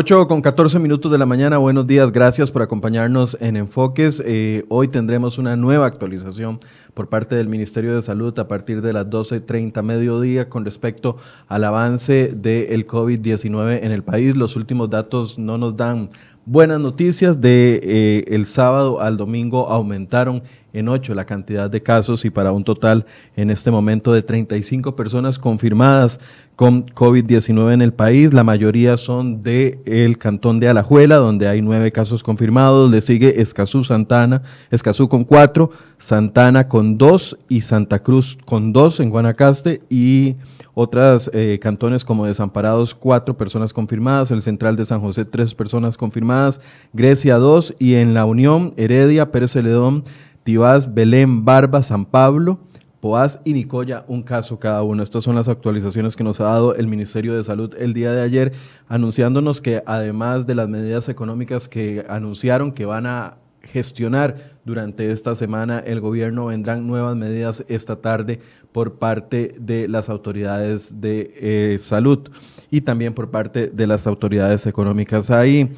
[0.00, 4.22] 8 con 14 minutos de la mañana, buenos días, gracias por acompañarnos en Enfoques.
[4.24, 6.58] Eh, hoy tendremos una nueva actualización
[6.94, 11.18] por parte del Ministerio de Salud a partir de las 12.30 mediodía con respecto
[11.48, 14.38] al avance del COVID-19 en el país.
[14.38, 16.08] Los últimos datos no nos dan
[16.46, 17.38] buenas noticias.
[17.38, 20.42] De eh, el sábado al domingo aumentaron
[20.72, 24.96] en 8 la cantidad de casos y para un total en este momento de 35
[24.96, 26.20] personas confirmadas
[26.60, 28.34] con COVID-19 en el país.
[28.34, 32.90] La mayoría son del el cantón de Alajuela, donde hay nueve casos confirmados.
[32.90, 39.00] Le sigue Escazú, Santana, Escazú con cuatro, Santana con dos y Santa Cruz con dos
[39.00, 40.36] en Guanacaste y
[40.74, 45.96] otras eh, cantones como Desamparados, cuatro personas confirmadas, el Central de San José, tres personas
[45.96, 46.60] confirmadas,
[46.92, 50.04] Grecia, dos y en La Unión, Heredia, Pérez Celedón,
[50.44, 52.58] Tibás, Belén, Barba, San Pablo,
[53.00, 55.02] Poás y Nicoya, un caso cada uno.
[55.02, 58.20] Estas son las actualizaciones que nos ha dado el Ministerio de Salud el día de
[58.20, 58.52] ayer,
[58.88, 65.34] anunciándonos que además de las medidas económicas que anunciaron que van a gestionar durante esta
[65.34, 68.40] semana el gobierno, vendrán nuevas medidas esta tarde
[68.72, 72.30] por parte de las autoridades de eh, salud
[72.70, 75.30] y también por parte de las autoridades económicas.
[75.30, 75.72] Ahí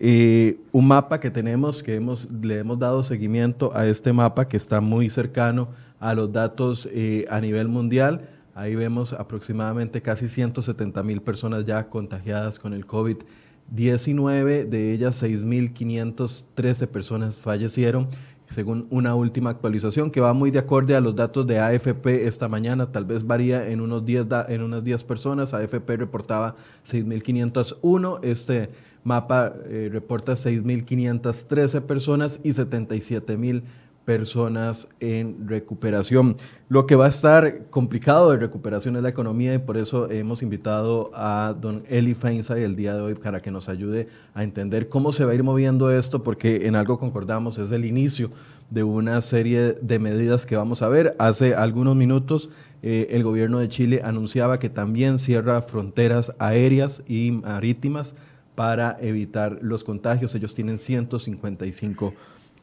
[0.00, 4.80] un mapa que tenemos, que hemos, le hemos dado seguimiento a este mapa que está
[4.80, 5.68] muy cercano
[6.00, 8.28] a los datos eh, a nivel mundial.
[8.54, 16.86] Ahí vemos aproximadamente casi 170 mil personas ya contagiadas con el COVID-19, de ellas 6.513
[16.88, 18.08] personas fallecieron,
[18.50, 22.48] según una última actualización que va muy de acorde a los datos de AFP esta
[22.48, 26.56] mañana, tal vez varía en unos 10, en unas 10 personas, AFP reportaba
[26.86, 28.70] 6.501, este
[29.04, 33.62] mapa eh, reporta 6.513 personas y 77.000
[34.08, 36.38] personas en recuperación.
[36.70, 40.42] Lo que va a estar complicado de recuperación es la economía y por eso hemos
[40.42, 44.88] invitado a don Eli Feinsay el día de hoy para que nos ayude a entender
[44.88, 48.30] cómo se va a ir moviendo esto, porque en algo concordamos, es el inicio
[48.70, 51.14] de una serie de medidas que vamos a ver.
[51.18, 52.48] Hace algunos minutos
[52.82, 58.14] eh, el gobierno de Chile anunciaba que también cierra fronteras aéreas y marítimas
[58.54, 60.34] para evitar los contagios.
[60.34, 62.14] Ellos tienen 155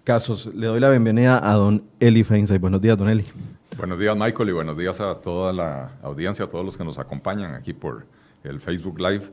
[0.05, 0.51] casos.
[0.53, 2.59] Le doy la bienvenida a don Eli Feinsay.
[2.59, 3.25] Buenos días, don Eli.
[3.75, 6.97] Buenos días, Michael, y buenos días a toda la audiencia, a todos los que nos
[6.99, 8.05] acompañan aquí por
[8.43, 9.23] el Facebook Live.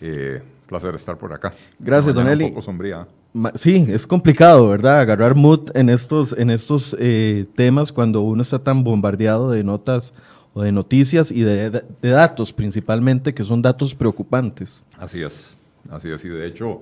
[0.00, 1.52] Eh, placer estar por acá.
[1.78, 2.44] Gracias, don Eli.
[2.44, 3.06] Un poco sombría.
[3.54, 5.00] Sí, es complicado, ¿verdad?
[5.00, 10.14] Agarrar mood en estos, en estos eh, temas cuando uno está tan bombardeado de notas
[10.54, 14.82] o de noticias y de, de, datos principalmente, que son datos preocupantes.
[14.96, 15.54] Así es,
[15.90, 16.24] así es.
[16.24, 16.80] Y de hecho,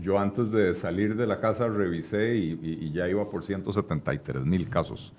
[0.00, 5.12] yo antes de salir de la casa revisé y, ya iba por 173 mil casos.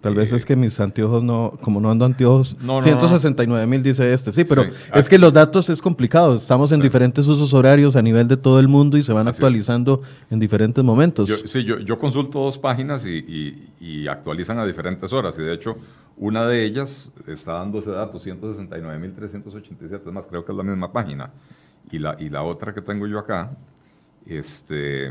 [0.00, 4.32] Tal vez es que mis anteojos no, como no ando anteojos, 169 mil dice este.
[4.32, 6.34] Sí, pero es que los datos es complicado.
[6.34, 10.02] Estamos en diferentes usos horarios a nivel de todo el mundo y se van actualizando
[10.28, 11.30] en diferentes momentos.
[11.44, 15.38] sí, yo, yo, consulto dos páginas y, y, actualizan a diferentes horas.
[15.38, 15.76] Y de hecho,
[16.16, 20.02] una de ellas está dando ese dato, 169 mil 387.
[20.04, 21.30] Es más, creo que es la misma página.
[21.92, 23.52] Y la, y la otra que tengo yo acá
[24.26, 25.08] este,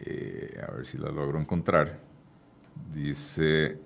[0.00, 1.98] eh, a ver si la logro encontrar.
[2.94, 3.78] Dice,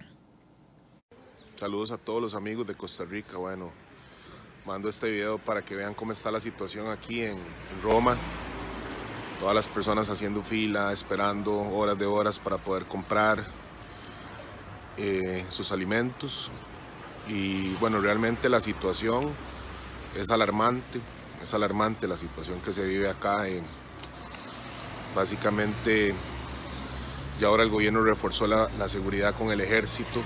[1.55, 3.37] Saludos a todos los amigos de Costa Rica.
[3.37, 3.71] Bueno,
[4.65, 7.37] mando este video para que vean cómo está la situación aquí en
[7.81, 8.15] Roma
[9.39, 13.45] todas las personas haciendo fila, esperando horas de horas para poder comprar
[14.97, 16.51] eh, sus alimentos.
[17.27, 19.29] Y bueno, realmente la situación
[20.15, 20.99] es alarmante,
[21.41, 23.45] es alarmante la situación que se vive acá.
[25.15, 26.13] básicamente,
[27.39, 30.21] ya ahora el gobierno reforzó la seguridad con el ejército.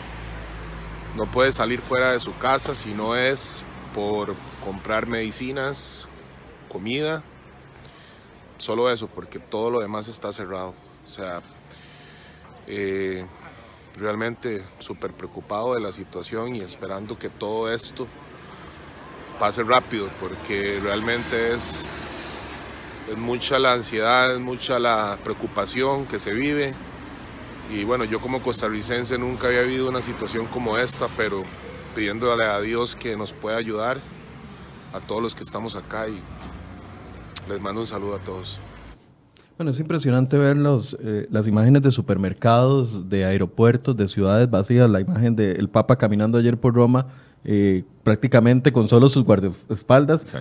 [1.15, 6.07] No puede salir fuera de su casa si no es por comprar medicinas,
[6.69, 7.21] comida
[8.61, 10.73] solo eso, porque todo lo demás está cerrado.
[11.03, 11.41] O sea,
[12.67, 13.25] eh,
[13.97, 18.07] realmente súper preocupado de la situación y esperando que todo esto
[19.39, 21.83] pase rápido, porque realmente es,
[23.09, 26.75] es mucha la ansiedad, es mucha la preocupación que se vive.
[27.71, 31.43] Y bueno, yo como costarricense nunca había vivido una situación como esta, pero
[31.95, 33.99] pidiéndole a Dios que nos pueda ayudar
[34.93, 36.21] a todos los que estamos acá y
[37.51, 38.59] les mando un saludo a todos.
[39.57, 44.89] Bueno, es impresionante ver los, eh, las imágenes de supermercados, de aeropuertos, de ciudades vacías,
[44.89, 47.07] la imagen del Papa caminando ayer por Roma,
[47.44, 50.36] eh, prácticamente con solo sus guardaespaldas.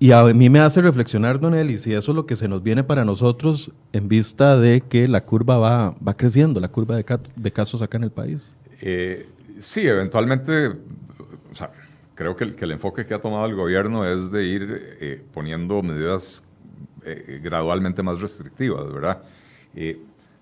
[0.00, 2.62] Y a mí me hace reflexionar, Don Eli, si eso es lo que se nos
[2.62, 7.04] viene para nosotros en vista de que la curva va, va creciendo, la curva de,
[7.36, 8.52] de casos acá en el país.
[8.80, 9.28] Eh,
[9.60, 11.70] sí, eventualmente, o sea,
[12.14, 15.22] creo que el, que el, enfoque que ha tomado el gobierno es de ir eh,
[15.32, 16.44] poniendo medidas
[17.04, 19.22] eh, gradualmente más restrictivas, ¿verdad?
[19.74, 20.00] Eh,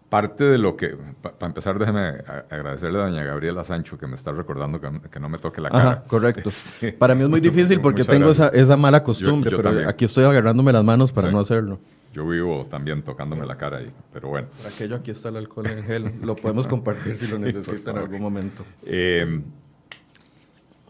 [0.08, 4.30] parte de lo que, para empezar, déjeme agradecerle a doña Gabriela Sancho que me está
[4.30, 5.90] recordando que, no me toque la cara.
[5.90, 6.48] Ajá, correcto.
[6.48, 10.24] Este, para mí es muy difícil porque tengo esa, esa, mala costumbre, pero aquí estoy
[10.24, 11.80] agarrándome las manos para no hacerlo.
[12.12, 14.48] Yo vivo también tocándome la cara ahí, pero bueno.
[14.58, 17.96] Para aquello aquí está el alcohol en gel, lo podemos compartir si lo necesita en
[17.96, 18.64] algún momento.
[18.84, 19.40] Eh,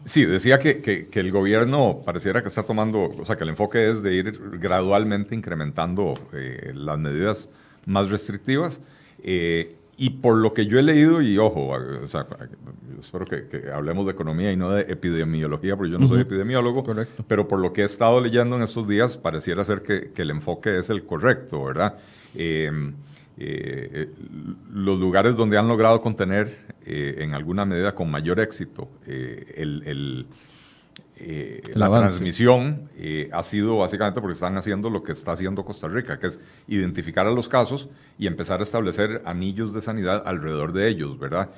[0.05, 3.89] Sí, decía que, que, el gobierno pareciera que está tomando, o sea, que el enfoque
[3.89, 7.49] es de ir gradualmente incrementando eh, las medidas
[7.85, 8.81] más restrictivas.
[9.23, 12.25] Eh, y por lo que yo he leído, y ojo, o sea,
[12.99, 16.83] espero que, hablemos de economía y no de epidemiología, porque yo no soy epidemiólogo,
[17.27, 20.79] pero por lo que he estado leyendo en estos días, pareciera ser que, el enfoque
[20.79, 21.95] es el correcto, ¿verdad?
[22.35, 22.71] Eh,
[23.35, 24.09] eh,
[24.71, 30.25] los lugares donde han logrado contener eh, en alguna medida con mayor éxito eh,
[31.73, 32.89] la transmisión
[33.31, 37.25] ha sido básicamente porque están haciendo lo que está haciendo Costa Rica, que es identificar
[37.25, 37.87] a los casos
[38.17, 41.51] y empezar a establecer anillos de sanidad alrededor de ellos, ¿verdad?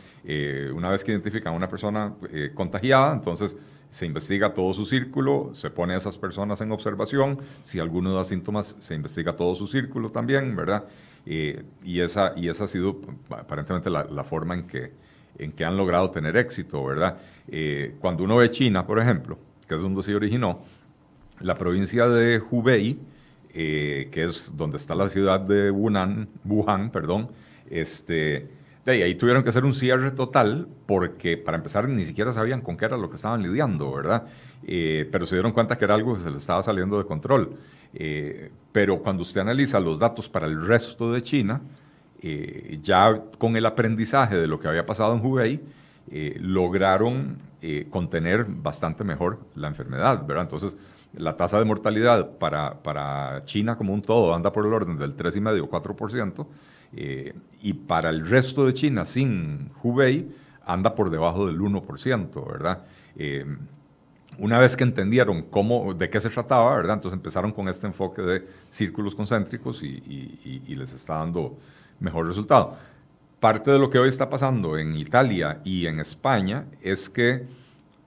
[0.73, 2.13] una vez que identifican a una persona
[2.53, 3.57] contagiada, entonces
[3.89, 8.23] se investiga todo su círculo, se pone a esas personas en observación, si alguno da
[8.23, 10.85] síntomas, se investiga todo su círculo también, ¿verdad?
[11.25, 14.91] Eh, y, esa, y esa ha sido aparentemente la, forma en que,
[15.39, 17.17] en que han logrado tener éxito, ¿verdad?
[17.47, 19.37] Eh, cuando uno ve China, por ejemplo,
[19.67, 20.59] que es donde se originó,
[21.41, 22.99] la provincia de Hubei,
[23.53, 27.29] eh, que es donde está la ciudad de Wuhan, Wuhan perdón,
[27.69, 28.47] este,
[28.85, 32.77] de ahí, tuvieron que hacer un cierre total porque para empezar ni siquiera sabían con
[32.77, 34.27] qué era lo que estaban lidiando, ¿verdad?
[35.11, 37.55] pero se dieron cuenta que era algo que se les estaba saliendo de control.
[37.95, 41.61] Eh, pero cuando usted analiza los datos para el resto de China,
[42.21, 45.61] eh, ya con el aprendizaje de lo que había pasado en Hubei,
[46.11, 47.55] eh, lograron
[47.89, 50.43] contener bastante mejor la enfermedad, ¿verdad?
[50.43, 50.77] Entonces,
[51.13, 55.15] la tasa de mortalidad para, para China como un todo anda por el orden del
[55.15, 56.45] 3,5-4%,
[57.63, 60.29] y para el resto de China sin Hubei
[60.63, 62.83] anda por debajo del 1%, ¿verdad?
[64.37, 66.95] Una vez que entendieron cómo, de qué se trataba, ¿verdad?
[66.95, 71.57] Entonces empezaron con este enfoque de círculos concéntricos y, les está dando
[71.99, 72.75] mejor resultado.
[73.39, 77.45] Parte de lo que hoy está pasando en Italia y en España es que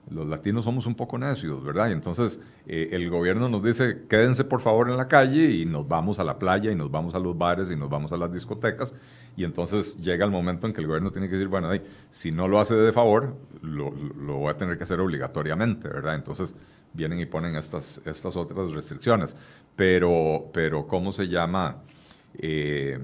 [0.09, 1.89] los latinos somos un poco necios, ¿verdad?
[1.89, 5.87] Y entonces eh, el gobierno nos dice, quédense por favor en la calle y nos
[5.87, 8.31] vamos a la playa y nos vamos a los bares y nos vamos a las
[8.31, 8.93] discotecas.
[9.37, 11.69] Y entonces llega el momento en que el gobierno tiene que decir, bueno,
[12.09, 16.15] si no lo hace de favor, lo, lo voy a tener que hacer obligatoriamente, ¿verdad?
[16.15, 16.55] Entonces
[16.93, 18.01] vienen y ponen estas,
[18.35, 19.35] otras restricciones.
[19.75, 21.77] Pero, pero ¿cómo se llama?
[22.37, 22.99] Eh,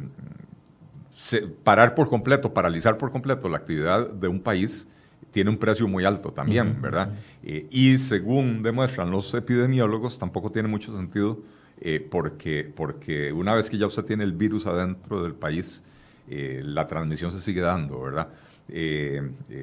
[1.63, 4.87] parar por completo, paralizar por completo la actividad de un país
[5.35, 7.09] tiene un precio muy alto también, ¿verdad?
[7.43, 11.41] Eh, y según demuestran los epidemiólogos, tampoco tiene mucho sentido
[11.81, 15.83] eh, porque, porque una vez que ya usted tiene el virus adentro del país,
[16.29, 18.29] eh, la transmisión se sigue dando, ¿verdad?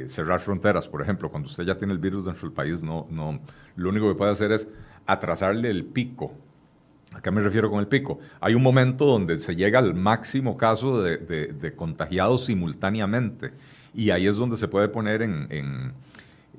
[0.08, 3.40] cerrar fronteras, por ejemplo, cuando usted ya tiene el virus dentro del país, no, no,
[3.74, 4.68] lo único que puede hacer es
[5.06, 6.34] atrasarle el pico.
[7.14, 8.20] ¿A qué me refiero con el pico?
[8.40, 13.52] Hay un momento donde se llega al máximo caso de, de contagiados simultáneamente
[13.94, 15.48] y ahí es donde se puede poner en,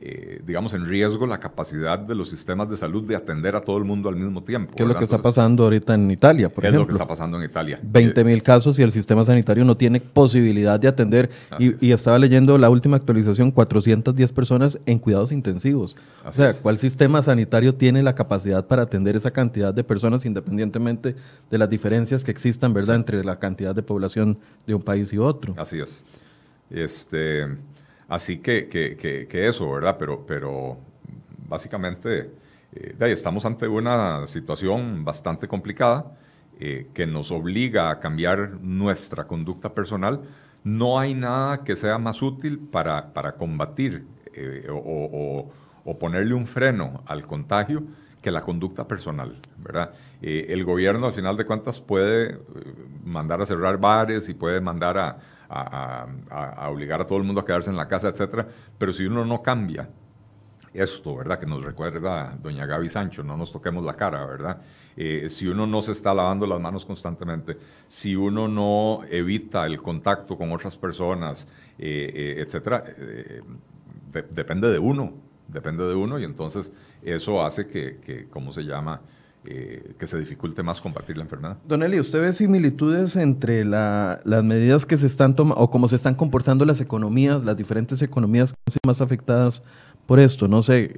[0.06, 3.78] eh, digamos, en riesgo la capacidad de los sistemas de salud de atender a todo
[3.78, 4.74] el mundo al mismo tiempo.
[4.75, 6.82] ¿Qué es lo que está pasando ahorita en Italia, por ejemplo?
[6.82, 7.80] Es lo que está pasando en Italia.
[7.82, 11.30] 20 mil casos y el sistema sanitario no tiene posibilidad de atender.
[11.58, 15.96] Y, estaba leyendo la última actualización, 410 personas en cuidados intensivos.
[16.25, 21.16] o sea, ¿cuál sistema sanitario tiene la capacidad para atender esa cantidad de personas independientemente
[21.50, 24.38] de las diferencias que existan, ¿verdad?, entre la cantidad de población
[24.68, 25.54] de un país y otro.
[25.56, 26.04] Así es.
[26.74, 27.48] Este,
[28.08, 29.96] así que, que, eso, ¿verdad?
[30.00, 30.77] Pero, pero
[31.48, 32.32] básicamente
[32.74, 36.18] eh, estamos ante una situación bastante complicada.
[36.60, 40.22] eh, que nos obliga a cambiar nuestra conducta personal,
[40.63, 45.51] no hay nada que sea más útil para, para combatir eh, o,
[45.84, 47.84] o, ponerle un freno al contagio
[48.22, 49.94] que la conducta personal, ¿verdad?
[50.22, 52.39] El gobierno, al final de cuentas, puede
[53.03, 55.18] mandar a cerrar bares y puede mandar a,
[55.53, 59.25] a, obligar a todo el mundo a quedarse en la casa, etcétera, pero si uno
[59.25, 59.89] no cambia
[60.74, 61.39] esto, ¿verdad?
[61.39, 64.60] Que nos recuerda doña Gaby Sancho, no nos toquemos la cara, ¿verdad?
[64.98, 67.57] Eh, si uno no se está lavando las manos constantemente,
[67.88, 72.83] si uno no evita el contacto con otras personas, eh, eh, etcétera,
[74.31, 75.13] depende de uno,
[75.48, 79.01] depende de uno y entonces eso hace que, que ¿cómo se llama?
[79.44, 81.58] Que se dificulte más combatir la enfermedad.
[81.68, 85.96] Don Eli, ¿usted ve similitudes entre las medidas que se están tomando o cómo se
[85.96, 89.62] están comportando las economías, las diferentes economías que son más afectadas
[90.06, 90.48] por esto?
[90.48, 90.92] No sé,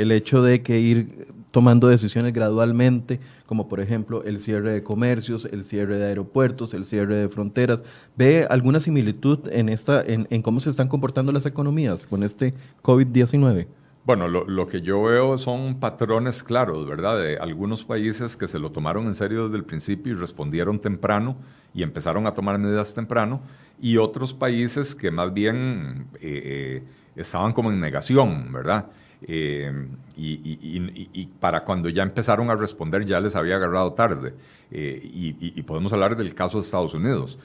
[0.00, 5.46] el hecho de que ir tomando decisiones gradualmente, como por ejemplo el cierre de comercios,
[5.50, 7.82] el cierre de aeropuertos, el cierre de fronteras.
[8.16, 13.66] ¿Ve alguna similitud en, esta, en, cómo se están comportando las economías con este COVID-19?
[14.08, 17.20] Bueno, lo, que yo veo son patrones claros, ¿verdad?
[17.20, 21.36] De algunos países que se lo tomaron en serio desde el principio y respondieron temprano
[21.74, 23.42] y empezaron a tomar medidas temprano,
[23.78, 26.82] y otros países que más bien eh, eh,
[27.16, 28.86] estaban como en negación, ¿verdad?
[29.20, 34.32] Eh, y, para cuando ya empezaron a responder ya les había agarrado tarde.
[34.70, 37.38] Y, podemos hablar del caso de Estados Unidos.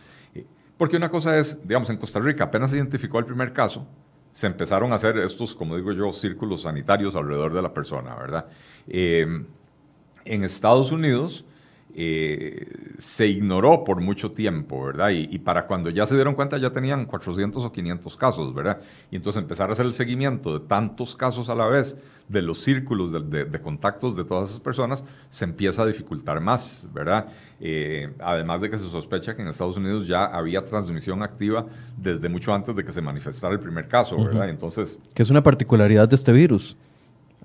[0.77, 3.85] Porque una cosa es, digamos, en Costa Rica apenas se identificó el primer caso,
[4.33, 8.47] se empezaron a hacer estos, como digo yo, círculos sanitarios alrededor de la persona, ¿verdad?
[8.87, 11.45] en Estados Unidos
[11.95, 12.65] eh,
[12.97, 15.09] se ignoró por mucho tiempo, ¿verdad?
[15.11, 18.81] Y, para cuando ya se dieron cuenta ya tenían 400 o 500 casos, ¿verdad?
[19.11, 21.95] Y entonces empezar a hacer el seguimiento de tantos casos a la vez,
[22.27, 27.27] de los círculos de, contactos de todas esas personas, se empieza a dificultar más, ¿verdad?
[27.59, 32.27] Eh, además de que se sospecha que en Estados Unidos ya había transmisión activa desde
[32.27, 34.49] mucho antes de que se manifestara el primer caso, ¿verdad?
[34.49, 34.99] Entonces...
[35.13, 36.75] Que es una particularidad de este virus.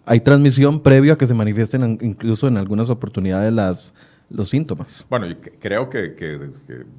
[0.07, 3.93] Hay transmisión previo a que se manifiesten incluso en algunas oportunidades las
[4.30, 5.06] los síntomas.
[5.08, 6.50] Bueno, yo creo que,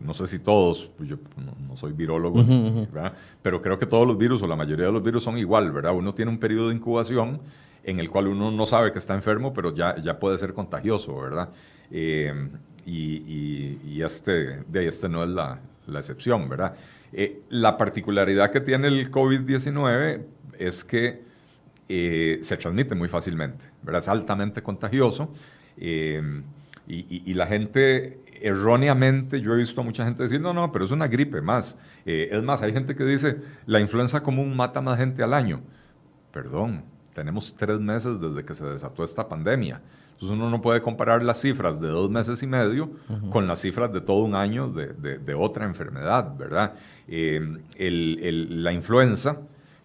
[0.01, 1.17] no sé si todos, pues yo
[1.67, 2.43] no, soy virólogo,
[3.41, 5.93] pero creo que todos los virus o la mayoría de los virus son igual, ¿verdad?
[5.93, 7.41] Uno tiene un periodo de incubación
[7.83, 11.15] en el cual uno no sabe que está enfermo, pero ya, ya puede ser contagioso,
[11.19, 11.49] ¿verdad?
[11.91, 12.49] Eh,
[12.85, 15.59] y, este, de este no es la,
[15.95, 16.75] excepción, ¿verdad?
[17.13, 20.21] Eh, la particularidad que tiene el COVID-19
[20.57, 21.21] es que
[21.87, 24.01] eh, se transmite muy fácilmente, ¿verdad?
[24.01, 25.31] Es altamente contagioso.
[26.91, 30.91] Y, la gente erróneamente, yo he visto a mucha gente decir, no, no, pero es
[30.91, 31.77] una gripe más.
[32.03, 35.61] Eh, es más, hay gente que dice, la influenza común mata más gente al año.
[36.31, 39.81] Perdón, tenemos tres meses desde que se desató esta pandemia.
[40.13, 42.91] Entonces uno no puede comparar las cifras de dos meses y medio
[43.29, 46.73] con las cifras de todo un año de, otra enfermedad, ¿verdad?
[47.07, 47.39] Eh,
[47.77, 49.37] la influenza,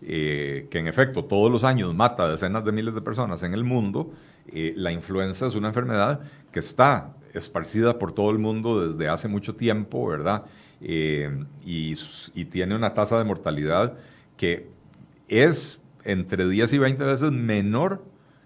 [0.02, 3.54] eh, que en efecto todos los años mata a decenas de miles de personas en
[3.54, 4.10] el mundo,
[4.48, 6.20] eh, la influenza es una enfermedad
[6.52, 10.44] que está esparcida por todo el mundo desde hace mucho tiempo, ¿verdad?
[10.80, 11.94] Eh, y,
[12.46, 13.94] tiene una tasa de mortalidad
[14.36, 14.68] que
[15.28, 18.04] es entre 10 y 20 veces menor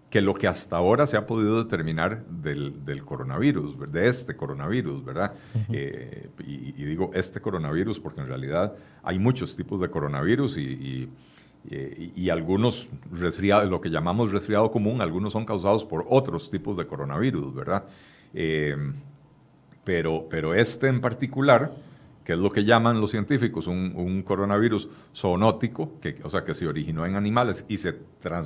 [0.08, 5.34] que lo que hasta ahora se ha podido determinar del, coronavirus, de este coronavirus, ¿verdad?
[5.70, 11.10] Eh, y, digo este coronavirus porque en realidad hay muchos tipos de coronavirus y
[11.70, 16.76] eh, y, algunos resfriados, lo que llamamos resfriado común, algunos son causados por otros tipos
[16.76, 17.84] de coronavirus, ¿verdad?
[18.32, 18.76] Eh,
[19.84, 21.72] pero, pero este en particular,
[22.24, 26.66] que es lo que llaman los científicos un, coronavirus zoonótico, que, o sea, que se
[26.66, 27.98] originó en animales y se,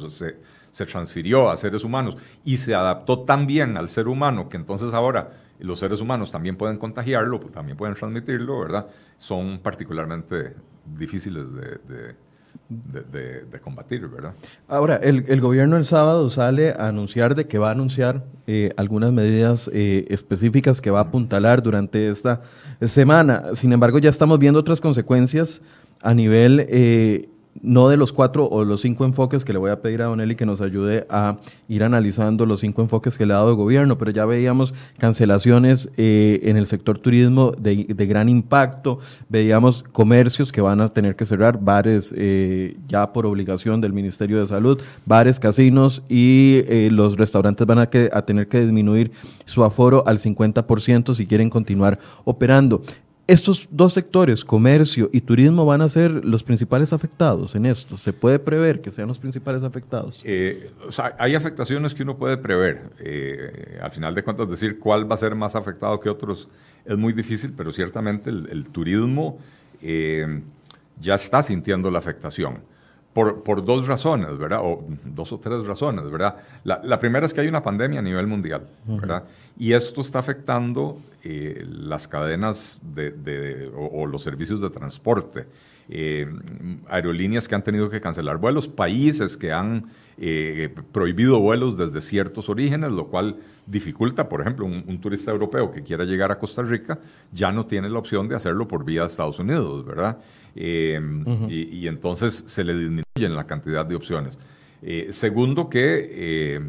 [0.09, 0.37] se,
[0.71, 4.95] se, transfirió a seres humanos y se adaptó tan bien al ser humano que entonces
[4.95, 8.88] ahora los seres humanos también pueden contagiarlo, también pueden transmitirlo, ¿verdad?
[9.16, 10.54] Son particularmente
[10.97, 12.14] difíciles de de,
[13.62, 14.35] combatir, ¿verdad?
[14.69, 19.12] Ahora, el, gobierno el sábado sale a anunciar de que va a anunciar eh, algunas
[19.12, 22.43] medidas eh, específicas que va a apuntalar durante esta
[22.87, 23.55] semana.
[23.55, 25.62] Sin embargo, ya estamos viendo otras consecuencias
[26.02, 27.29] a nivel eh,
[27.62, 30.21] no de los cuatro o los cinco enfoques que le voy a pedir a Don
[30.21, 31.38] Eli que nos ayude a
[31.69, 35.88] ir analizando los cinco enfoques que le ha dado el gobierno, pero ya veíamos cancelaciones
[35.97, 41.25] eh, en el sector turismo de, gran impacto, veíamos comercios que van a tener que
[41.25, 47.16] cerrar, bares eh, ya por obligación del Ministerio de Salud, bares, casinos y eh, los
[47.16, 49.12] restaurantes van a, a tener que disminuir
[49.47, 52.83] su aforo al 50% si quieren continuar operando.
[53.32, 57.96] Estos dos sectores, comercio y turismo, van a ser los principales afectados en esto.
[57.96, 60.20] ¿Se puede prever que sean los principales afectados?
[60.26, 60.70] Eh,
[61.18, 62.90] hay afectaciones que uno puede prever.
[62.98, 66.46] Eh, al final de cuentas, decir cuál va a ser más afectado que otros
[66.84, 69.38] es muy difícil, pero ciertamente el, turismo
[69.80, 70.42] eh,
[71.00, 72.58] ya está sintiendo la afectación.
[73.12, 74.61] Por, por, dos razones, ¿verdad?
[74.62, 76.37] O dos o tres razones, ¿verdad?
[76.64, 79.25] La, la, primera es que hay una pandemia a nivel mundial, ¿verdad?
[79.59, 85.47] Y esto está afectando eh, las cadenas de, de, o, los servicios de transporte.
[85.88, 86.26] Eh,
[86.88, 89.90] aerolíneas que han tenido que cancelar vuelos, países que han
[90.25, 95.83] eh, prohibido vuelos desde ciertos orígenes, lo cual dificulta, por ejemplo, un, turista europeo que
[95.83, 97.00] quiera llegar a Costa Rica
[97.33, 100.19] ya no tiene la opción de hacerlo por vía de Estados Unidos, ¿verdad?
[100.55, 104.38] y, entonces se le disminuyen la cantidad de opciones.
[105.11, 106.61] segundo, que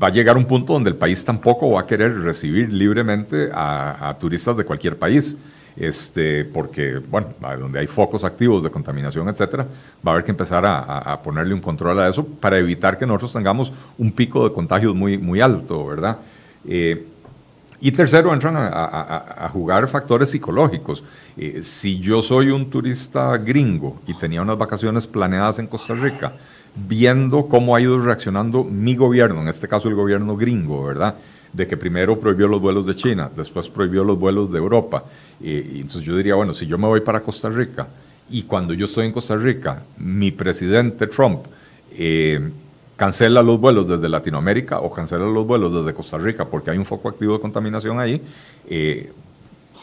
[0.00, 4.16] va a llegar un punto donde el país tampoco va a querer recibir libremente a,
[4.20, 5.36] turistas de cualquier país.
[5.76, 9.66] Este, porque, bueno, donde hay focos activos de contaminación, etcétera,
[10.06, 13.32] va a haber que empezar a, ponerle un control a eso para evitar que nosotros
[13.32, 16.18] tengamos un pico de contagios muy, muy alto, ¿verdad?
[16.66, 17.06] Eh,
[17.82, 21.02] y tercero, entran a, jugar factores psicológicos.
[21.36, 26.34] Eh, si yo soy un turista gringo y tenía unas vacaciones planeadas en Costa Rica,
[26.74, 31.16] viendo cómo ha ido reaccionando mi gobierno, en este caso el gobierno gringo, ¿verdad?
[31.52, 35.04] De que primero prohibió los vuelos de China, después prohibió los vuelos de Europa.
[35.40, 37.88] y entonces yo diría, bueno, si yo me voy para Costa Rica
[38.30, 41.46] y cuando yo estoy en Costa Rica, mi presidente Trump
[41.92, 42.50] eh,
[42.96, 46.84] cancela los vuelos desde Latinoamérica o cancela los vuelos desde Costa Rica porque hay un
[46.84, 48.22] foco activo de contaminación ahí,
[48.68, 49.12] eh,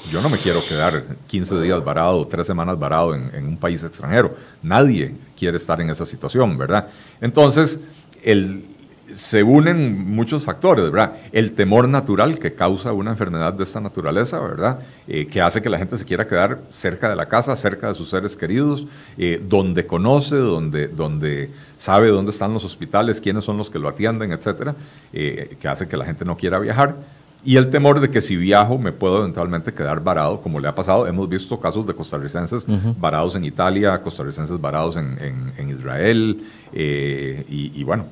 [0.10, 4.36] yo no me quiero quedar 15 días varado, tres semanas varado en, un país extranjero.
[4.62, 6.88] Nadie quiere estar en esa situación, ¿verdad?
[7.20, 7.80] Entonces,
[8.24, 8.64] el,
[9.12, 11.14] se unen muchos factores, ¿verdad?
[11.32, 14.80] El temor natural que causa una enfermedad de esta naturaleza, ¿verdad?
[15.08, 17.94] Eh, que hace que la gente se quiera quedar cerca de la casa, cerca de
[17.94, 23.58] sus seres queridos, eh, donde conoce, donde, donde sabe dónde están los hospitales, quiénes son
[23.58, 24.76] los que lo atienden, etcétera,
[25.14, 26.96] eh, que hace que la gente no quiera viajar.
[27.48, 30.76] Y el temor de que si viajo me puedo eventualmente quedar varado, como le ha
[30.76, 31.08] pasado.
[31.08, 32.66] Hemos visto casos de costarricenses
[33.00, 36.44] varados en Italia, costarricenses varados en, en, Israel.
[36.74, 38.08] Eh, y, bueno,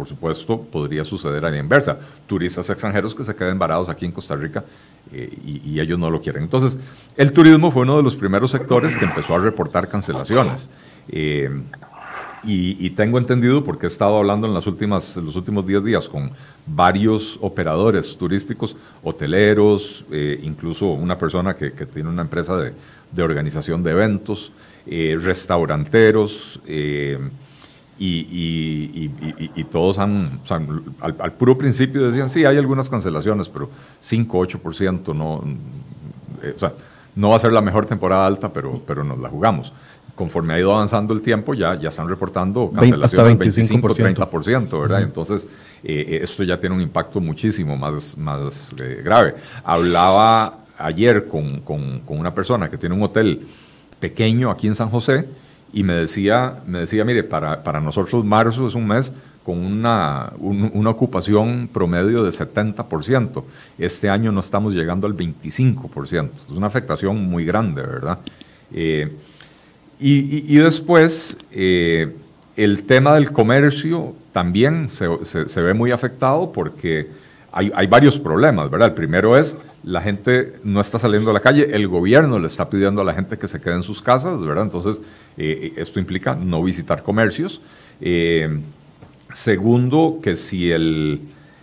[0.00, 1.98] por supuesto, podría suceder a la inversa.
[2.26, 4.64] Turistas extranjeros que se queden varados aquí en Costa Rica
[5.12, 6.42] eh, y, ellos no lo quieren.
[6.42, 6.78] Entonces,
[7.18, 10.70] el turismo fue uno de los primeros sectores que empezó a reportar cancelaciones.
[11.10, 11.50] Eh,
[12.42, 16.30] y, tengo entendido, porque he estado hablando en las últimas, los últimos 10 días con
[16.66, 23.90] varios operadores turísticos, hoteleros, eh, incluso una persona que, tiene una empresa de, organización de
[23.90, 24.50] eventos,
[24.86, 27.18] restauranteros, eh,
[28.02, 29.10] y,
[29.54, 30.60] y, todos han, o sea,
[31.00, 33.68] al, puro principio decían, sí, hay algunas cancelaciones, pero
[34.00, 36.72] 5, 8%, no, o sea,
[37.14, 39.72] no va a ser la mejor temporada alta, pero, pero nos la jugamos
[40.20, 45.00] conforme ha ido avanzando el tiempo, ya, ya están reportando cancelaciones del 25-30%, ¿verdad?
[45.00, 45.48] Entonces,
[45.82, 49.36] eh, eh, esto ya tiene un impacto muchísimo más, más eh, grave.
[49.64, 53.48] Hablaba ayer con, con, con, una persona que tiene un hotel
[53.98, 55.26] pequeño aquí en San José
[55.72, 59.12] y me decía, me decía mire, para, para nosotros marzo es un mes
[59.44, 63.42] con una, una ocupación promedio de 70%.
[63.78, 66.30] Este año no estamos llegando al 25%.
[66.46, 68.18] Es una afectación muy grande, ¿verdad?
[70.02, 72.14] Y, después, eh,
[72.56, 75.08] el tema del comercio también se,
[75.62, 77.08] ve muy afectado porque
[77.50, 78.88] hay, varios problemas, ¿verdad?
[78.88, 82.68] El primero es, la gente no está saliendo a la calle, el gobierno le está
[82.68, 84.64] pidiendo a la gente que se quede en sus casas, ¿verdad?
[84.64, 85.00] Entonces,
[85.36, 87.60] eh, esto implica no visitar comercios.
[88.00, 88.60] Eh,
[89.32, 91.20] segundo, que si el...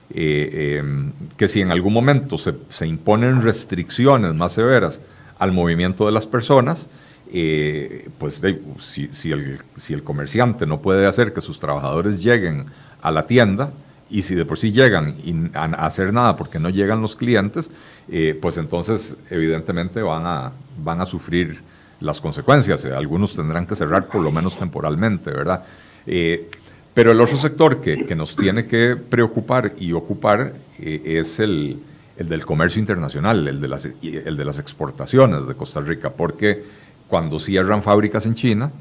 [0.10, 5.02] que si en algún momento se, imponen restricciones más severas
[5.38, 6.90] al movimiento de las personas,
[7.34, 8.42] eh, pues
[8.80, 12.68] si, el, comerciante no puede hacer que sus trabajadores lleguen
[13.02, 13.72] a la tienda,
[14.10, 17.72] y si de por sí llegan y a, hacer nada porque no llegan los clientes,
[18.10, 20.52] eh, pues entonces evidentemente van a,
[20.84, 21.62] van a sufrir
[22.00, 22.86] las consecuencias.
[22.86, 25.64] Algunos tendrán que cerrar por lo menos temporalmente, ¿verdad?
[26.06, 26.50] Eh,
[26.94, 31.80] pero el otro sector que, nos tiene que preocupar y ocupar es el,
[32.18, 36.64] el, del comercio internacional, el de, las, el de las exportaciones de Costa Rica, porque
[37.08, 38.72] cuando cierran fábricas en China,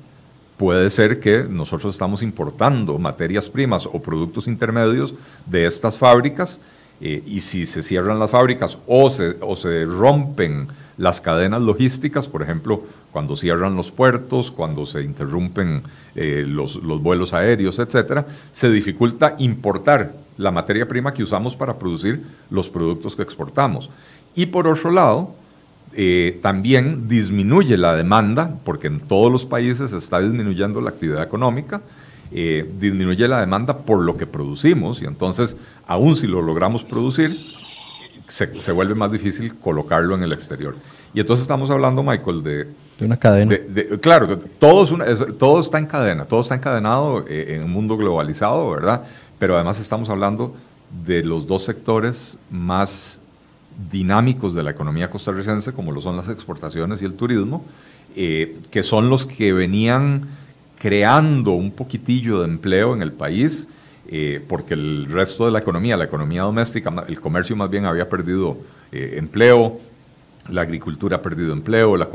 [0.57, 5.14] puede ser que nosotros estamos importando materias primas o productos intermedios
[5.47, 6.59] de estas fábricas
[7.01, 12.85] eh, y si se cierran las fábricas o se, rompen las cadenas logísticas, por ejemplo,
[13.12, 15.83] cuando cierran los puertos, cuando se interrumpen
[16.14, 21.79] eh, los, los, vuelos aéreos, etcétera, se dificulta importar la materia prima que usamos para
[21.79, 23.90] producir los productos que exportamos.
[24.35, 25.35] Y por otro lado,
[25.98, 31.80] eh, también disminuye la demanda, porque en todos los países está disminuyendo la actividad económica,
[32.30, 35.56] eh, disminuye la demanda por lo que producimos y entonces,
[35.87, 37.40] aun si lo logramos producir,
[38.28, 40.76] se, vuelve más difícil colocarlo en el exterior.
[41.14, 42.66] Y entonces estamos hablando, Michael, de...
[42.98, 43.56] De una cadena.
[44.02, 48.68] claro, todo, es todo está en cadena, todo está encadenado eh, en un mundo globalizado,
[48.70, 49.04] ¿verdad?
[49.38, 50.54] Pero además estamos hablando
[51.06, 53.18] de los dos sectores más
[53.91, 57.65] dinámicos de la economía costarricense, como lo son las exportaciones y el turismo,
[58.15, 60.29] eh, que son los que venían
[60.79, 63.69] creando un poquitillo de empleo en el país,
[64.09, 68.09] eh, porque el resto de la economía, la economía doméstica, el comercio más bien había
[68.09, 68.57] perdido
[68.93, 69.81] eh, empleo,
[70.49, 72.07] la agricultura ha perdido empleo, la,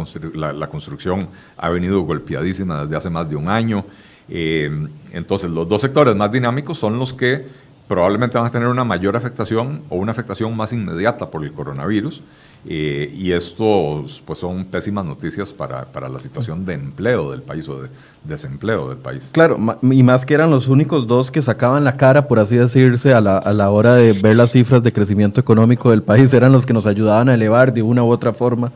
[0.70, 3.86] construcción ha venido golpeadísima desde hace más de un año.
[4.30, 7.46] entonces, los dos sectores más dinámicos son los que
[7.92, 12.24] probablemente van a tener una mayor afectación o una afectación más inmediata por el coronavirus.
[12.66, 17.68] Eh, y esto pues, son pésimas noticias para, para, la situación de empleo del país
[17.68, 17.90] o de
[18.24, 19.32] desempleo del país.
[19.34, 23.14] Claro, y más que eran los únicos dos que sacaban la cara, por así decirse,
[23.14, 26.52] a la, a la hora de ver las cifras de crecimiento económico del país, eran
[26.52, 28.72] los que nos ayudaban a elevar de una u otra forma,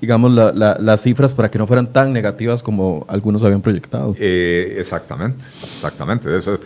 [0.00, 4.16] digamos, la, las cifras para que no fueran tan negativas como algunos habían proyectado.
[4.18, 6.36] Eh, exactamente, exactamente.
[6.36, 6.58] Eso,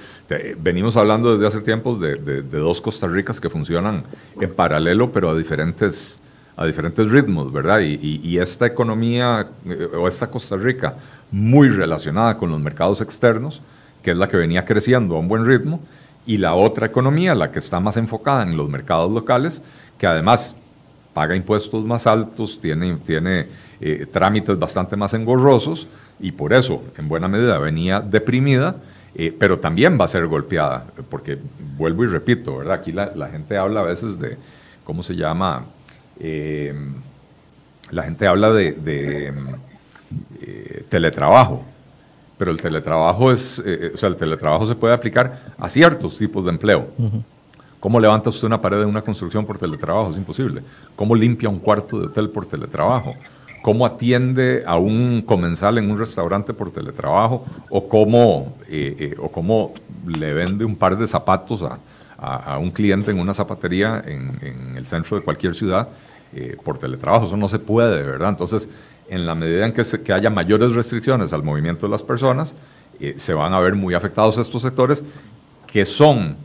[0.58, 4.04] venimos hablando desde hace tiempos de, dos Costa Ricas que funcionan
[4.40, 6.18] en paralelo, pero a diferentes
[6.56, 7.80] a diferentes ritmos, ¿verdad?
[7.80, 10.96] Y, esta economía eh, o esta Costa Rica
[11.30, 13.62] muy relacionada con los mercados externos,
[14.02, 15.80] que es la que venía creciendo a un buen ritmo,
[16.26, 19.62] y la otra economía, la que está más enfocada en los mercados locales,
[19.98, 20.54] que además
[21.14, 23.46] paga impuestos más altos, tiene, tiene
[23.80, 25.86] eh, trámites bastante más engorrosos,
[26.20, 28.76] y por eso, en buena medida, venía deprimida,
[29.14, 31.38] eh, pero también va a ser golpeada, porque
[31.76, 32.74] vuelvo y repito, ¿verdad?
[32.74, 34.38] Aquí la, la gente habla a veces de,
[34.84, 35.66] ¿cómo se llama?
[36.18, 36.74] Eh,
[37.90, 39.32] la gente habla de,
[40.40, 41.62] eh, teletrabajo,
[42.38, 46.44] pero el teletrabajo es, eh, o sea, el teletrabajo se puede aplicar a ciertos tipos
[46.44, 46.88] de empleo.
[47.78, 50.10] ¿Cómo levanta usted una pared de una construcción por teletrabajo?
[50.10, 50.62] Es imposible.
[50.94, 53.14] ¿Cómo limpia un cuarto de hotel por teletrabajo?
[53.62, 57.44] ¿Cómo atiende a un comensal en un restaurante por teletrabajo?
[57.70, 58.56] ¿O cómo,
[59.20, 59.74] o cómo
[60.06, 61.78] le vende un par de zapatos a,
[62.22, 65.88] a, un cliente en una zapatería en, el centro de cualquier ciudad
[66.32, 67.26] eh, por teletrabajo.
[67.26, 68.30] Eso no se puede, ¿verdad?
[68.30, 68.68] Entonces,
[69.08, 72.54] en la medida en que, que haya mayores restricciones al movimiento de las personas,
[73.00, 75.02] eh, se van a ver muy afectados estos sectores
[75.66, 76.36] que son,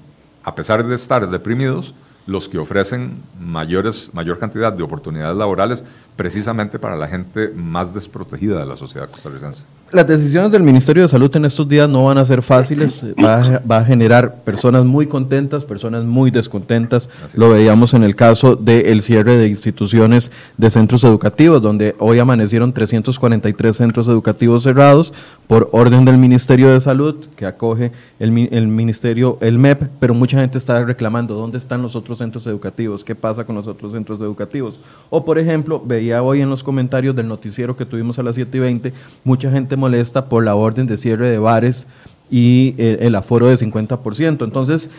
[0.43, 1.93] a pesar de estar deprimidos,
[2.28, 5.84] los que ofrecen mayores, mayor cantidad de oportunidades laborales
[6.18, 9.66] precisamente para la gente más desprotegida de la sociedad costarricense.
[9.92, 13.78] Las decisiones del Ministerio de Salud en estos días no van a ser fáciles, va
[13.78, 17.10] a, generar personas muy contentas, personas muy descontentas.
[17.34, 22.74] Lo veíamos en el caso del cierre de instituciones de centros educativos, donde hoy amanecieron
[22.74, 25.13] 343 centros educativos cerrados
[25.48, 30.40] por orden del Ministerio de Salud, que acoge el, el Ministerio, el MEP, pero mucha
[30.40, 34.19] gente está reclamando dónde están los otros centros educativos, qué pasa con los otros centros
[34.21, 34.80] educativos.
[35.10, 38.58] O, por ejemplo, veía hoy en los comentarios del noticiero que tuvimos a las 7
[38.58, 41.88] y 20, mucha gente molesta por la orden de cierre de bares
[42.30, 44.43] y eh, el, aforo de 50%.
[44.43, 44.89] Entonces,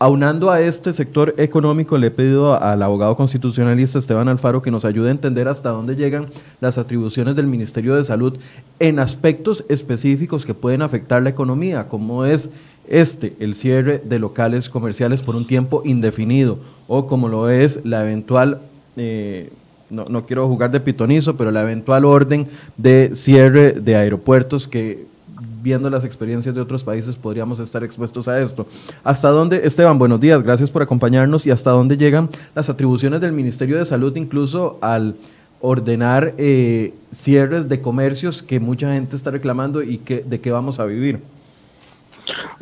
[0.00, 4.86] aunando a este sector económico, le he pedido al abogado constitucionalista Esteban Alfaro que nos
[4.86, 8.38] ayude a entender hasta dónde llegan las atribuciones del Ministerio de Salud
[8.78, 12.48] en aspectos específicos que pueden afectar la economía, como es
[12.88, 16.58] este, el cierre de locales comerciales por un tiempo indefinido,
[16.88, 18.62] o como lo es la eventual
[18.96, 19.52] eh,
[19.90, 25.10] no, no quiero jugar de pitonizo, pero la eventual orden de cierre de aeropuertos que
[25.62, 28.66] viendo las experiencias de otros países podríamos estar expuestos a esto.
[29.04, 33.32] ¿Hasta dónde, Esteban, buenos días, gracias por acompañarnos y hasta dónde llegan las atribuciones del
[33.32, 35.16] Ministerio de Salud incluso al
[35.60, 40.80] ordenar eh, cierres de comercios que mucha gente está reclamando y que, de qué vamos
[40.80, 41.20] a vivir?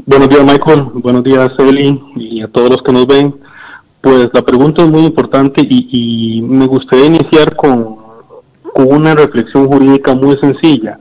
[0.04, 0.82] Buenos días, Michael.
[0.94, 3.34] Buenos días, Eli, y a todos los que nos ven.
[4.00, 7.98] Pues la pregunta es muy importante y, me gustaría iniciar con,
[8.74, 11.00] una reflexión jurídica muy sencilla.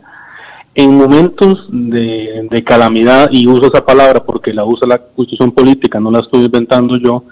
[0.79, 6.11] En momentos de, calamidad, y uso esa palabra porque la usa la Constitución Política, no
[6.11, 7.23] la estoy inventando yo,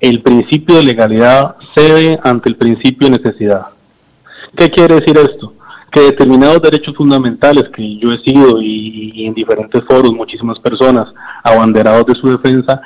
[0.00, 3.66] el principio de legalidad cede ante el principio de necesidad.
[4.56, 5.52] ¿Qué quiere decir esto?
[5.92, 11.06] Que determinados derechos fundamentales que yo he sido y, y en diferentes foros muchísimas personas
[11.44, 12.80] abanderados de su defensa,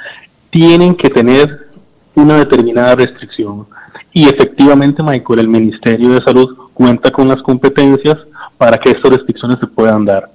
[0.51, 1.69] tienen que tener
[2.17, 3.69] una determinada restricción.
[4.13, 8.17] Y efectivamente, Michael, el Ministerio de Salud cuenta con las competencias
[8.59, 10.31] para que estas restricciones se puedan dar.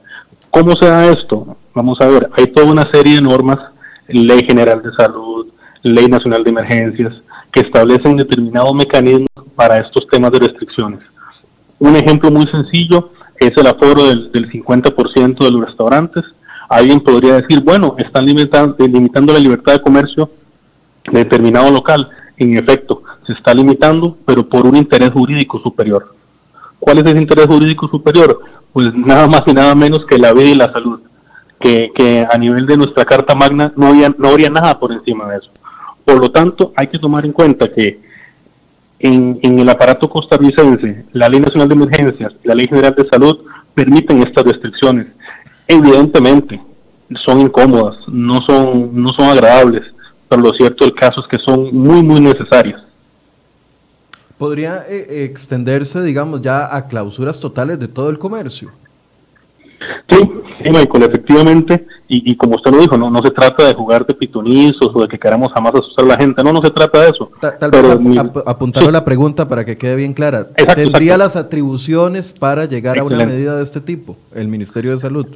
[0.50, 1.58] ¿Cómo se da esto?
[1.74, 3.58] Vamos a ver, hay toda una serie de normas,
[4.08, 5.48] Ley General de Salud,
[5.84, 7.14] Ley Nacional de Emergencias,
[7.52, 11.00] que establecen determinados mecanismos para estos temas de restricciones.
[11.80, 16.24] Un ejemplo muy sencillo es el aforo del, 50% de los restaurantes.
[16.68, 20.30] Alguien podría decir, bueno, están limitando, limitando la libertad de comercio
[21.12, 22.10] de determinado local.
[22.38, 26.16] En efecto, se está limitando, pero por un interés jurídico superior.
[26.80, 28.40] ¿Cuál es ese interés jurídico superior?
[28.74, 31.02] Pues nada más y nada menos que la vida y la salud.
[31.60, 35.30] Que, que a nivel de nuestra Carta Magna no, había, no habría nada por encima
[35.30, 35.50] de eso.
[36.06, 38.00] Por lo tanto, hay que tomar en cuenta que
[39.00, 43.40] en, en, el aparato costarricense, la Ley Nacional de Emergencias la Ley General de Salud
[43.74, 45.08] permiten estas restricciones.
[45.68, 46.62] Evidentemente,
[47.26, 49.84] son incómodas, no son, no son agradables,
[50.28, 52.82] pero lo cierto del caso es que son muy, muy necesarias.
[54.40, 58.72] ¿Podría eh, extenderse, digamos, ya a clausuras totales de todo el comercio?
[60.10, 64.06] Sí, sí, Michael, efectivamente, y, como usted lo dijo, no, no se trata de jugar
[64.06, 67.02] de pitonizos o de que queramos jamás asustar a la gente, no, no se trata
[67.02, 67.30] de eso.
[67.42, 70.48] tal vez la pregunta para que quede bien clara.
[70.74, 75.28] ¿Tendría las atribuciones para llegar a una medida de este tipo, el Ministerio de Salud?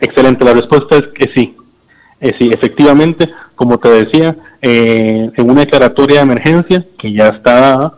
[0.00, 1.56] Excelente, la respuesta es que sí.
[2.20, 7.60] Eh, sí, efectivamente, como te decía, eh, en una declaratoria de emergencia que ya está
[7.60, 7.94] dada,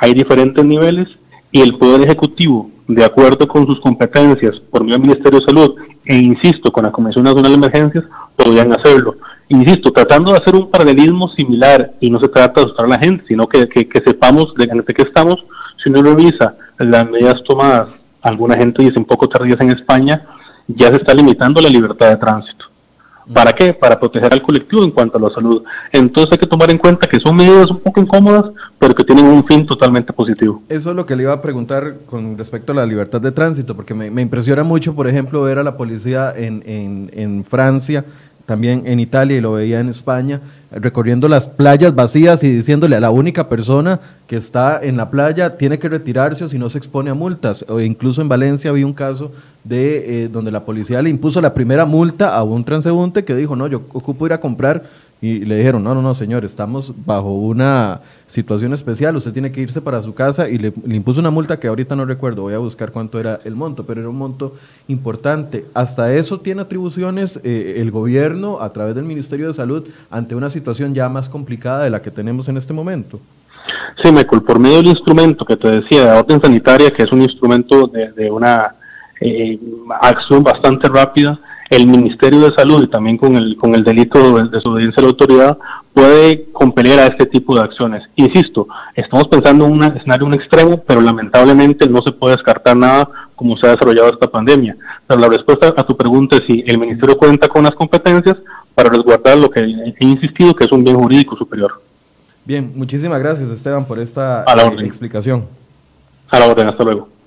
[0.00, 1.06] hay diferentes niveles
[1.52, 5.74] y el Poder Ejecutivo, de acuerdo con sus competencias por medio del Ministerio de Salud,
[6.06, 9.16] e insisto, con la Comisión Nacional de Emergencias, podrían hacerlo.
[9.48, 12.98] Insisto, tratando de hacer un paralelismo similar, y no se trata de asustar a la
[12.98, 15.36] gente, sino que, que, sepamos de, de qué estamos,
[15.82, 17.88] si uno revisa las medidas tomadas,
[18.22, 20.26] alguna gente dice un poco tardías en España,
[20.66, 22.69] ya se está limitando la libertad de tránsito.
[23.32, 23.72] ¿Para qué?
[23.72, 25.62] Para proteger al colectivo en cuanto a la salud.
[25.92, 29.26] Entonces hay que tomar en cuenta que son medidas un poco incómodas, pero que tienen
[29.26, 30.62] un fin totalmente positivo.
[30.68, 33.76] Eso es lo que le iba a preguntar con respecto a la libertad de tránsito,
[33.76, 38.04] porque me, impresiona mucho, por ejemplo, ver a la policía en, en, Francia
[38.50, 40.40] también en Italia y lo veía en España,
[40.72, 45.56] recorriendo las playas vacías y diciéndole a la única persona que está en la playa
[45.56, 47.64] tiene que retirarse o si no se expone a multas.
[47.68, 49.30] O incluso en Valencia había un caso
[49.62, 53.54] de eh, donde la policía le impuso la primera multa a un transeúnte que dijo,
[53.54, 54.82] no, yo ocupo ir a comprar
[55.22, 59.60] y le dijeron, no, no, no, señor, estamos bajo una situación especial, usted tiene que
[59.60, 62.58] irse para su casa y le, impuso una multa que ahorita no recuerdo, voy a
[62.58, 64.54] buscar cuánto era el monto, pero era un monto
[64.88, 65.66] importante.
[65.74, 70.48] Hasta eso tiene atribuciones eh, el gobierno a través del Ministerio de Salud ante una
[70.48, 73.20] situación ya más complicada de la que tenemos en este momento.
[74.02, 77.20] Sí, Michael, por medio del instrumento que te decía, de orden sanitaria, que es un
[77.20, 78.74] instrumento de, una
[79.20, 79.58] eh,
[80.00, 81.38] acción bastante rápida,
[81.70, 85.08] el Ministerio de Salud y también con el, con el delito de desobediencia a la
[85.10, 85.58] autoridad
[85.94, 88.02] puede compeler a este tipo de acciones.
[88.16, 93.08] Insisto, estamos pensando en un escenario un extremo, pero lamentablemente no se puede descartar nada
[93.36, 94.76] como se ha desarrollado esta pandemia.
[95.06, 98.36] Pero la respuesta a tu pregunta es si el Ministerio cuenta con las competencias
[98.74, 101.80] para resguardar lo que he insistido que es un bien jurídico superior.
[102.44, 105.46] Bien, muchísimas gracias Esteban por esta eh, explicación.
[106.30, 107.19] A la orden, hasta luego.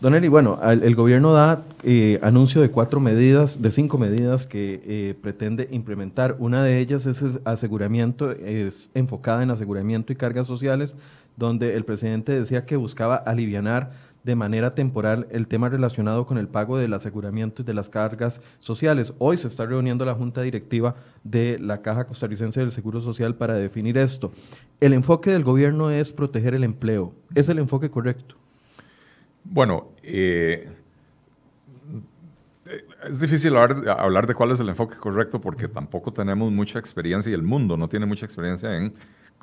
[0.00, 4.80] Don Eli, bueno, el, gobierno da eh, anuncio de cuatro medidas, de cinco medidas que
[4.84, 6.36] eh, pretende implementar.
[6.38, 10.94] Una de ellas es aseguramiento, es enfocada en aseguramiento y cargas sociales,
[11.36, 13.90] donde el presidente decía que buscaba alivianar
[14.22, 18.40] de manera temporal el tema relacionado con el pago del aseguramiento y de las cargas
[18.60, 19.14] sociales.
[19.18, 23.54] Hoy se está reuniendo la Junta Directiva de la Caja Costarricense del Seguro Social para
[23.54, 24.30] definir esto.
[24.80, 27.14] El enfoque del gobierno es proteger el empleo.
[27.34, 28.36] ¿Es el enfoque correcto?
[29.50, 30.68] Bueno, eh,
[33.08, 37.34] es difícil hablar, de cuál es el enfoque correcto porque tampoco tenemos mucha experiencia y
[37.34, 38.92] el mundo no tiene mucha experiencia en,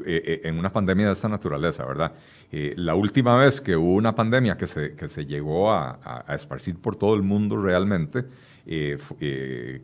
[0.06, 2.14] eh, en una pandemia de esta naturaleza, ¿verdad?
[2.52, 6.76] Eh, la última vez que hubo una pandemia que se, que se llegó a, esparcir
[6.76, 8.26] por todo el mundo realmente,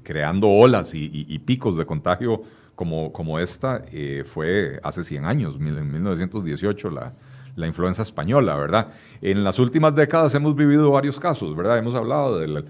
[0.04, 2.44] creando olas y, picos de contagio
[2.76, 3.84] como, como esta,
[4.26, 7.14] fue hace 100 años, en 1918, la,
[7.62, 8.88] la influenza española, ¿verdad?
[9.22, 11.78] En las últimas décadas hemos vivido varios casos, ¿verdad?
[11.78, 12.66] Hemos hablado de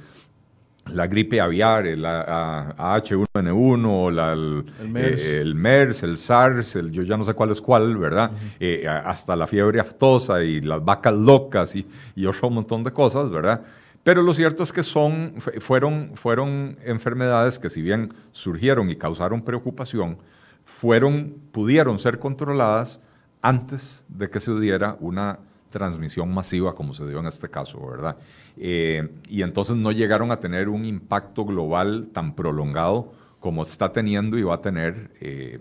[0.85, 6.03] la, gripe aviar, el H1N1, el, MERS.
[6.03, 8.31] el, SARS, el, yo ya no sé cuál es cuál, ¿verdad?
[8.59, 13.29] Eh, hasta la fiebre aftosa y las vacas locas y, y otro montón de cosas,
[13.29, 13.61] ¿verdad?
[14.03, 19.43] Pero lo cierto es que son, fueron, fueron enfermedades que si bien surgieron y causaron
[19.43, 20.17] preocupación,
[20.65, 22.99] fueron, pudieron ser controladas
[23.41, 25.39] antes de que se diera una
[25.71, 28.17] transmisión masiva como se dio en este caso, ¿verdad?
[28.57, 34.37] Eh, y entonces no llegaron a tener un impacto global tan prolongado como está teniendo
[34.37, 35.59] y va a tener eh,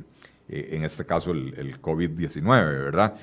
[0.49, 3.15] eh, en este caso el, COVID-19, ¿verdad?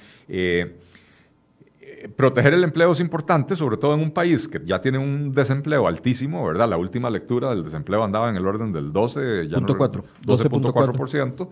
[2.16, 5.88] proteger el empleo es importante, sobre todo en un país que ya tiene un desempleo
[5.88, 6.70] altísimo, ¿verdad?
[6.70, 11.50] La última lectura del desempleo andaba en el orden del 12, 12.4%.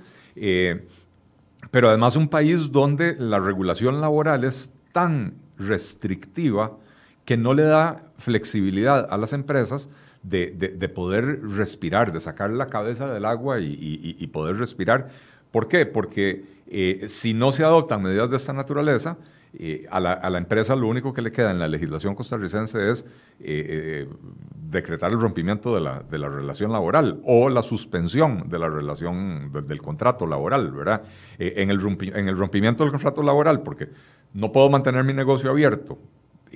[1.76, 6.78] pero además un país donde la regulación laboral es tan restrictiva
[7.26, 9.90] que no le da flexibilidad a las empresas
[10.24, 10.48] de,
[10.96, 15.10] poder respirar, de sacar la cabeza del agua y, poder respirar.
[15.52, 15.86] ¿Por qué?
[15.86, 19.18] Porque eh, si no se adoptan medidas de esta naturaleza,
[19.58, 23.06] eh, a, la, empresa lo único que le queda en la legislación costarricense es
[23.40, 24.08] eh,
[24.56, 29.52] decretar el rompimiento de la, de la, relación laboral o la suspensión de la relación
[29.68, 31.04] del contrato laboral, ¿verdad?
[31.38, 31.80] en, el
[32.14, 33.90] en el rompimiento del contrato laboral, porque
[34.34, 36.00] no puedo mantener mi negocio abierto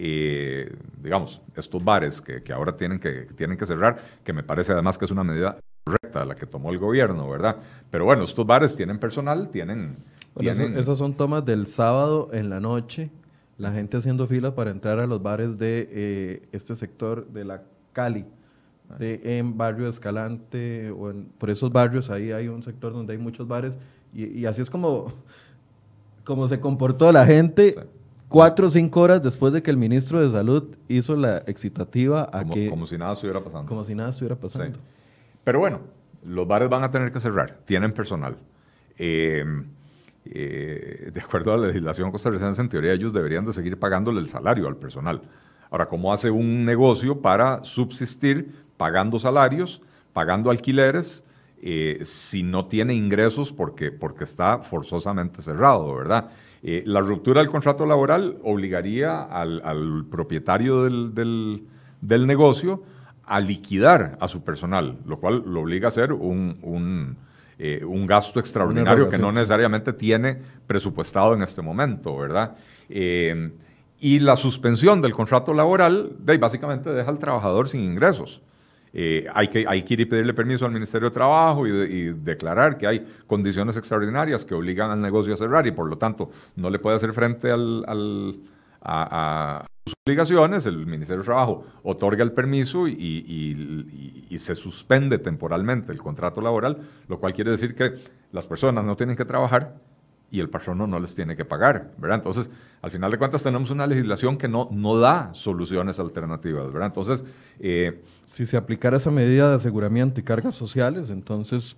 [0.02, 4.98] eh, digamos, estos bares que, ahora tienen que, tienen que cerrar, que me parece además
[4.98, 7.58] que es una medida correcta la que tomó el gobierno, ¿verdad?
[7.92, 9.98] Pero bueno, estos bares tienen personal, tienen...
[10.38, 13.10] esas son tomas del sábado en la noche,
[13.58, 17.64] la gente haciendo filas para entrar a los bares de eh, este sector de la
[17.94, 18.26] Cali,
[18.98, 23.48] de, en Barrio Escalante, o por esos barrios ahí hay un sector donde hay muchos
[23.48, 23.78] bares,
[24.14, 25.14] y, así es como,
[26.24, 27.76] como se comportó la gente
[28.28, 32.42] cuatro o cinco horas después de que el ministro de Salud hizo la excitativa a
[32.42, 32.70] como, que...
[32.70, 33.68] Como si nada estuviera pasando.
[33.68, 34.80] Como si nada estuviera pasando.
[35.44, 35.82] Pero bueno,
[36.24, 38.38] los bares van a tener que cerrar, tienen personal.
[38.98, 39.44] Eh,
[40.26, 44.28] eh, de acuerdo a la legislación costarricense, en teoría ellos deberían de seguir pagándole el
[44.28, 45.22] salario al personal.
[45.72, 49.82] Ahora, ¿cómo hace un negocio para subsistir pagando salarios,
[50.14, 51.24] pagando alquileres,
[51.62, 56.32] eh, si no tiene ingresos porque, porque está forzosamente cerrado, verdad?
[56.62, 61.64] Eh, la ruptura del contrato laboral obligaría al, propietario del,
[62.02, 62.84] negocio
[63.26, 67.18] a liquidar a su personal, lo cual lo obliga a hacer un,
[67.60, 72.56] eh, gasto extraordinario que no necesariamente tiene presupuestado en este momento, ¿verdad?
[72.90, 73.52] Eh,
[74.00, 78.42] y la suspensión del contrato laboral básicamente deja al trabajador sin ingresos.
[78.92, 82.78] Eh, hay, que, hay que ir y pedirle permiso al Ministerio de Trabajo y, declarar
[82.78, 86.70] que hay condiciones extraordinarias que obligan al negocio a cerrar y por lo tanto no
[86.70, 88.40] le puede hacer frente al,
[88.82, 89.66] a,
[90.06, 92.94] obligaciones, el Ministerio de Trabajo otorga el permiso y,
[94.30, 97.96] y, se suspende temporalmente el contrato laboral, lo cual quiere decir que
[98.32, 99.76] las personas no tienen que trabajar
[100.32, 102.20] y el patrono no les tiene que pagar, ¿verdad?
[102.20, 102.50] Entonces,
[102.82, 106.88] al final de cuentas tenemos una legislación que no, no da soluciones alternativas, ¿verdad?
[106.88, 107.26] Entonces...
[107.60, 111.76] Eh, si se aplicara esa medida de aseguramiento y cargas sociales, entonces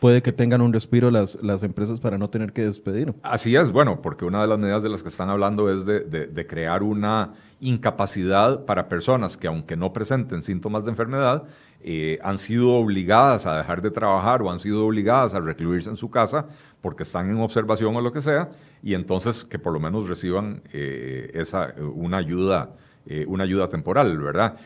[0.00, 3.14] puede que tengan un respiro las, las empresas para no tener que despedir.
[3.22, 6.00] Así es, bueno, porque una de las medidas de las que están hablando es de,
[6.00, 11.44] de crear una incapacidad para personas que aunque no presenten síntomas de enfermedad,
[11.82, 15.96] eh, han sido obligadas a dejar de trabajar o han sido obligadas a recluirse en
[15.96, 16.46] su casa
[16.82, 18.50] porque están en observación o lo que sea,
[18.82, 24.18] y entonces que por lo menos reciban eh, esa, una, ayuda, eh, una ayuda temporal,
[24.18, 24.56] ¿verdad?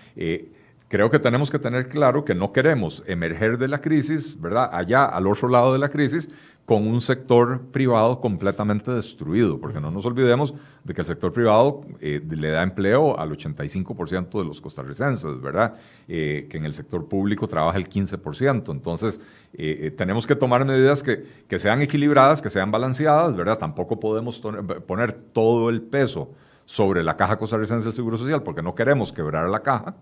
[0.88, 4.70] Creo que tenemos que tener claro que no queremos emerger de la crisis, ¿verdad?
[4.72, 6.30] Allá, al otro lado de la crisis,
[6.64, 11.82] con un sector privado completamente destruido, porque no nos olvidemos de que el sector privado
[12.00, 15.74] eh, le da empleo al 85% de los costarricenses, ¿verdad?
[16.08, 18.72] Eh, que en el sector público trabaja el 15%.
[18.72, 19.20] Entonces,
[19.52, 23.58] eh, tenemos que tomar medidas que, que, sean equilibradas, que sean balanceadas, ¿verdad?
[23.58, 24.40] Tampoco podemos
[24.86, 26.30] poner todo el peso
[26.66, 29.96] sobre la caja costarricense del Seguro Social, porque no queremos quebrar la caja,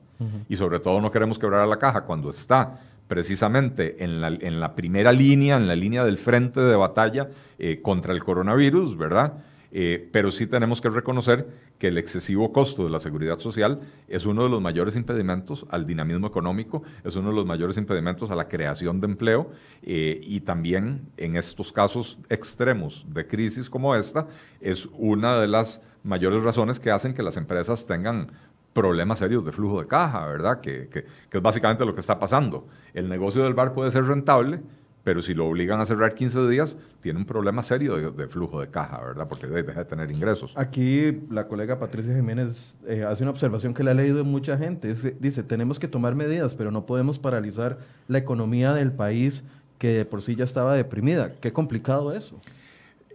[0.48, 4.74] y sobre todo no queremos quebrar la caja cuando está precisamente en la, en la,
[4.74, 9.34] primera línea, en la línea del frente de batalla eh, contra el coronavirus, ¿verdad?
[9.74, 11.48] Eh, pero sí tenemos que reconocer
[11.78, 15.86] que el excesivo costo de la seguridad social es uno de los mayores impedimentos al
[15.86, 19.50] dinamismo económico, es uno de los mayores impedimentos a la creación de empleo
[19.82, 24.28] eh, y también en estos casos extremos de crisis como esta
[24.60, 28.32] es una de las mayores razones que hacen que las empresas tengan
[28.72, 30.60] problemas serios de flujo de caja, ¿verdad?
[30.60, 32.66] Que, que, es básicamente lo que está pasando.
[32.94, 34.60] El negocio del bar puede ser rentable,
[35.04, 38.68] pero si lo obligan a cerrar 15 días, tiene un problema serio de, flujo de
[38.68, 39.26] caja, ¿verdad?
[39.28, 40.52] Porque deja de tener ingresos.
[40.56, 44.94] Aquí la colega Patricia Jiménez eh, hace una observación que le ha leído mucha gente.
[44.94, 47.78] dice, tenemos que tomar medidas, pero no podemos paralizar
[48.08, 49.42] la economía del país
[49.78, 51.32] que de por sí ya estaba deprimida.
[51.40, 52.40] Qué complicado eso.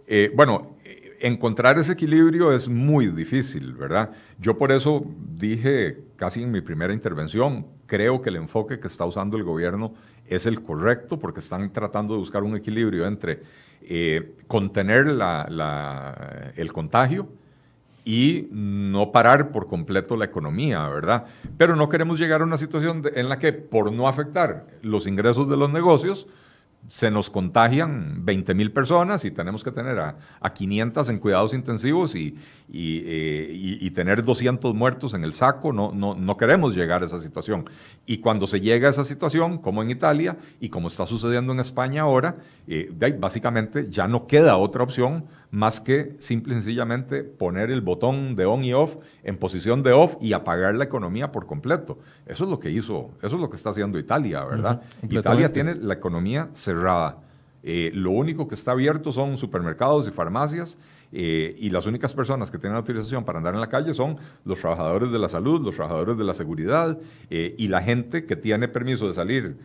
[0.06, 0.76] Eh, bueno,
[1.20, 4.10] encontrar ese equilibrio es muy difícil, ¿verdad?
[4.38, 5.04] Yo por eso
[5.34, 9.94] dije casi en mi primera intervención, creo que el enfoque que está usando el gobierno
[10.26, 13.40] es el correcto porque están tratando de buscar un equilibrio entre
[13.82, 15.06] eh, contener
[16.56, 17.28] el contagio
[18.04, 21.26] y no parar por completo la economía, ¿verdad?
[21.56, 25.48] Pero no queremos llegar a una situación en la que por no afectar los ingresos
[25.48, 26.26] de los negocios,
[26.88, 31.52] se nos contagian 20 mil personas y tenemos que tener a, a 500 en cuidados
[31.52, 32.38] intensivos y,
[32.72, 35.72] eh, y, y, tener 200 muertos en el saco.
[35.72, 37.68] No, no, no queremos llegar a esa situación.
[38.06, 41.60] Y cuando se llega a esa situación, como en Italia y como está sucediendo en
[41.60, 47.70] España ahora, eh, básicamente ya no queda otra opción más que simple y sencillamente poner
[47.70, 51.46] el botón de on y off en posición de off y apagar la economía por
[51.46, 51.98] completo.
[52.26, 54.82] Eso es lo que hizo, eso es lo que está haciendo Italia, ¿verdad?
[55.08, 57.18] Italia tiene la economía cerrada.
[57.62, 60.78] Eh, lo único que está abierto son supermercados y farmacias
[61.10, 64.60] eh, y las únicas personas que tienen autorización para andar en la calle son los
[64.60, 66.98] trabajadores de la salud, los trabajadores de la seguridad
[67.30, 69.56] eh, y la gente que tiene permiso de salir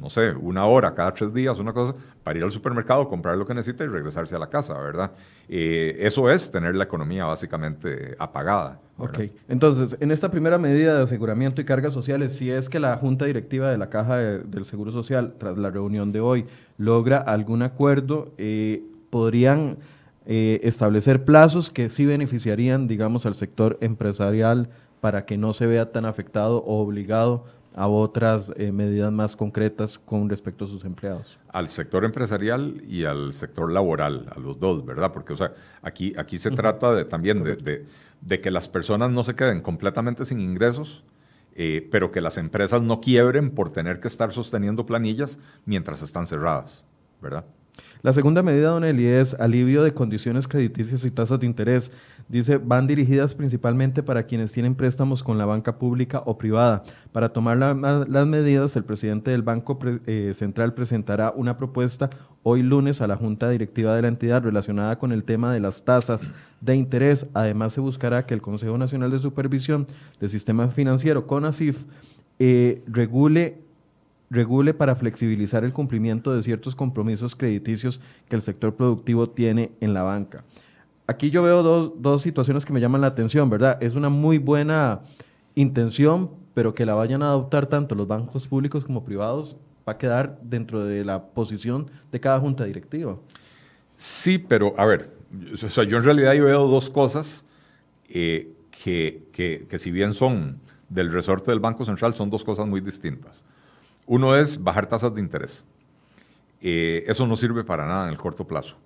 [0.00, 3.44] no sé, una hora cada tres días, una cosa, para ir al supermercado, comprar lo
[3.44, 5.12] que necesita y regresarse a la casa, ¿verdad?
[5.48, 8.80] Eh, eso es tener la economía básicamente apagada.
[8.98, 9.18] Ok,
[9.48, 13.24] entonces, en esta primera medida de aseguramiento y cargas sociales, si es que la Junta
[13.24, 16.46] Directiva de la Caja del Seguro Social, tras la reunión de hoy,
[16.78, 19.78] logra algún acuerdo, eh, podrían
[20.24, 24.68] eh, establecer plazos que sí beneficiarían, digamos, al sector empresarial
[25.00, 29.98] para que no se vea tan afectado o obligado a otras eh, medidas más concretas
[29.98, 31.38] con respecto a sus empleados.
[31.48, 35.12] Al sector empresarial y al sector laboral, a los dos, ¿verdad?
[35.12, 37.86] Porque, o sea, aquí, aquí se trata de, también de,
[38.20, 41.04] de, que las personas no se queden completamente sin ingresos,
[41.54, 46.26] eh, pero que las empresas no quiebren por tener que estar sosteniendo planillas mientras están
[46.26, 46.84] cerradas,
[47.20, 47.44] ¿verdad?
[48.02, 51.92] La segunda medida, don Eli, es alivio de condiciones crediticias y tasas de interés.
[52.28, 56.82] Dice, van dirigidas principalmente para quienes tienen préstamos con la banca pública o privada.
[57.12, 62.10] Para tomar las medidas, el presidente del Banco eh, Central presentará una propuesta
[62.42, 65.84] hoy lunes a la Junta Directiva de la entidad relacionada con el tema de las
[65.84, 66.28] tasas
[66.60, 67.28] de interés.
[67.34, 69.86] Además, se buscará que el Consejo Nacional de Supervisión
[70.18, 71.84] del Sistema Financiero, CONACIF,
[72.40, 73.60] eh, regule
[74.32, 79.92] regule para flexibilizar el cumplimiento de ciertos compromisos crediticios que el sector productivo tiene en
[79.94, 80.42] la banca.
[81.06, 83.76] Aquí yo veo dos, dos situaciones que me llaman la atención, ¿verdad?
[83.82, 85.00] Es una muy buena
[85.54, 89.56] intención, pero que la vayan a adoptar tanto los bancos públicos como privados
[89.86, 93.18] va a quedar dentro de la posición de cada junta directiva.
[93.96, 97.44] Sí, pero a ver, yo en realidad yo veo dos cosas
[98.08, 102.66] eh, que, que, que si bien son del resorte del Banco Central, son dos cosas
[102.66, 103.44] muy distintas.
[104.06, 105.64] Uno es bajar tasas de interés.
[106.60, 108.76] Eh, eso no sirve para nada en el corto plazo.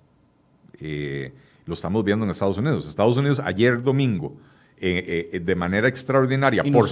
[0.79, 1.31] Eh,
[1.65, 2.87] lo estamos viendo en Estados Unidos.
[2.87, 4.35] Estados Unidos ayer domingo,
[4.77, 6.89] eh, de manera extraordinaria, por,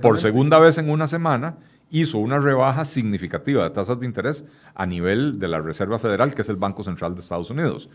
[0.00, 1.56] por, segunda vez en una semana,
[1.90, 6.42] hizo una rebaja significativa de tasas de interés a nivel de la Reserva Federal, que
[6.42, 7.88] es el Banco Central de Estados Unidos.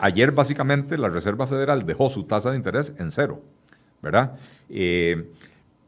[0.00, 3.42] ayer básicamente la Reserva Federal dejó su tasa de interés en cero,
[4.02, 4.36] ¿verdad?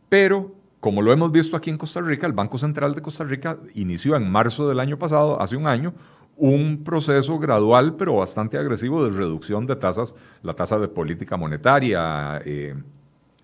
[0.09, 3.59] pero como lo hemos visto aquí en Costa Rica, el Banco Central de Costa Rica
[3.74, 5.95] inició en marzo del año pasado, hace un año,
[6.37, 12.41] un proceso gradual pero bastante agresivo de reducción de tasas, la tasa de política monetaria,
[12.47, 12.74] eh,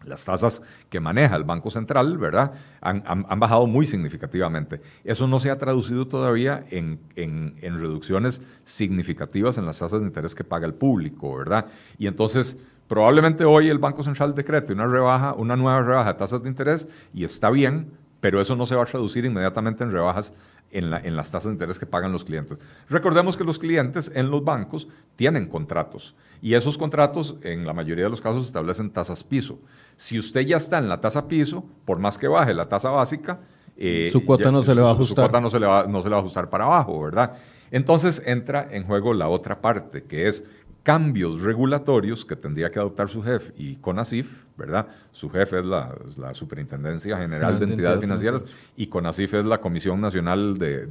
[0.06, 2.52] las tasas que maneja el Banco Central, ¿verdad?
[2.80, 3.02] Han,
[3.38, 4.80] bajado muy significativamente.
[5.04, 10.34] Eso no se ha traducido todavía en, en, reducciones significativas en las tasas de interés
[10.34, 11.66] que paga el público, ¿verdad?
[11.98, 12.56] Y entonces
[12.88, 16.88] Probablemente hoy el Banco Central decrete una rebaja, una nueva rebaja de tasas de interés
[17.12, 20.32] y está bien, pero eso no se va a traducir inmediatamente en rebajas
[20.70, 22.58] en, las tasas de interés que pagan los clientes.
[22.88, 28.04] Recordemos que los clientes en los bancos tienen contratos y esos contratos en la mayoría
[28.04, 29.58] de los casos establecen tasas piso.
[29.96, 33.40] Si usted ya está en la tasa piso, por más que baje la tasa básica,
[33.76, 35.08] eh, su cuota no se le va a ajustar.
[35.08, 37.34] Su cuota no se le va, no se le va a ajustar para abajo, ¿verdad?
[37.70, 40.44] Entonces entra en juego la otra parte, que es
[40.86, 44.86] cambios regulatorios que tendría que adoptar su jefe y CONACIF, ¿verdad?
[45.10, 45.92] Su jefe es la,
[46.32, 48.44] Superintendencia General de Entidades Financieras
[48.76, 50.88] y CONACIF es la Comisión Nacional de,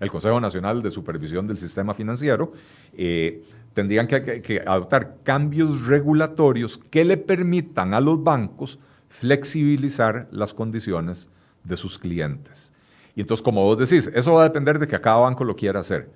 [0.00, 2.52] el Consejo Nacional de Supervisión del Sistema Financiero.
[2.92, 8.78] Eh, tendrían que, adoptar cambios regulatorios que le permitan a los bancos
[9.08, 11.30] flexibilizar las condiciones
[11.64, 12.74] de sus clientes.
[13.16, 15.80] Y entonces, como vos decís, eso va a depender de que cada banco lo quiera
[15.80, 16.10] hacer.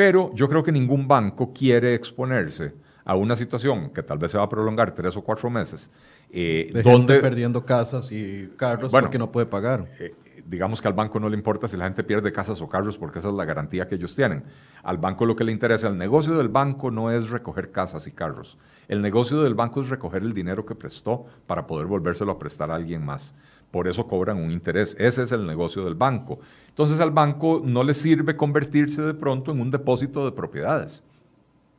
[0.00, 2.72] Pero yo creo que ningún banco quiere exponerse
[3.04, 5.90] a una situación que tal vez se va a prolongar tres o cuatro meses.
[6.30, 9.84] Eh, donde perdiendo casas y carros porque no puede pagar.
[9.98, 10.14] Eh,
[10.46, 13.18] digamos que al banco no le importa si la gente pierde casas o carros porque
[13.18, 14.44] esa es la garantía que ellos tienen.
[14.82, 18.12] Al banco lo que le interesa, el negocio del banco no es recoger casas y
[18.12, 18.56] carros.
[18.88, 22.70] El negocio del banco es recoger el dinero que prestó para poder volvérselo a prestar
[22.70, 23.34] a alguien más.
[23.70, 24.96] Por eso cobran un interés.
[24.98, 26.40] Ese es el negocio del banco.
[26.68, 31.04] Entonces al banco no le sirve convertirse de pronto en un depósito de propiedades.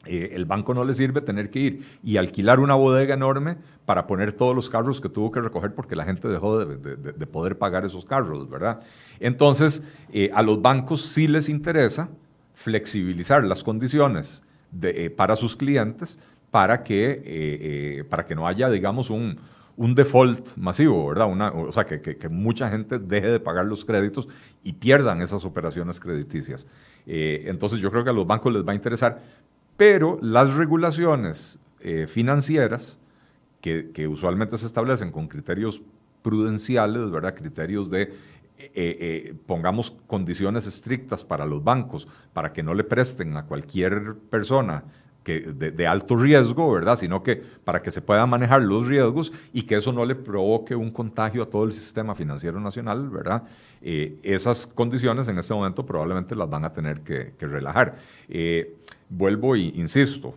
[0.05, 4.07] eh, el banco no le sirve tener que ir y alquilar una bodega enorme para
[4.07, 7.85] poner todos los carros que tuvo que recoger porque la gente dejó de, poder pagar
[7.85, 8.81] esos carros, ¿verdad?
[9.19, 12.09] Entonces, eh, a los bancos sí les interesa
[12.55, 16.17] flexibilizar las condiciones de, eh, para sus clientes
[16.49, 19.39] para que, para que no haya, digamos, un,
[19.81, 21.27] un default masivo, ¿verdad?
[21.55, 24.29] O sea, que, mucha gente deje de pagar los créditos
[24.63, 26.67] y pierdan esas operaciones crediticias.
[27.07, 29.19] entonces yo creo que a los bancos les va a interesar,
[29.77, 32.99] pero las regulaciones eh, financieras,
[33.59, 35.81] que, usualmente se establecen con criterios
[36.21, 37.33] prudenciales, ¿verdad?
[37.33, 43.35] Criterios de, eh, eh, pongamos condiciones estrictas para los bancos, para que no le presten
[43.35, 44.83] a cualquier persona
[45.23, 46.95] que de, alto riesgo, ¿verdad?
[46.95, 50.75] Sino que para que se puedan manejar los riesgos y que eso no le provoque
[50.75, 53.43] un contagio a todo el sistema financiero nacional, ¿verdad?
[53.81, 57.95] esas condiciones en este momento probablemente las van a tener que, relajar
[59.11, 60.33] vuelvo y insisto,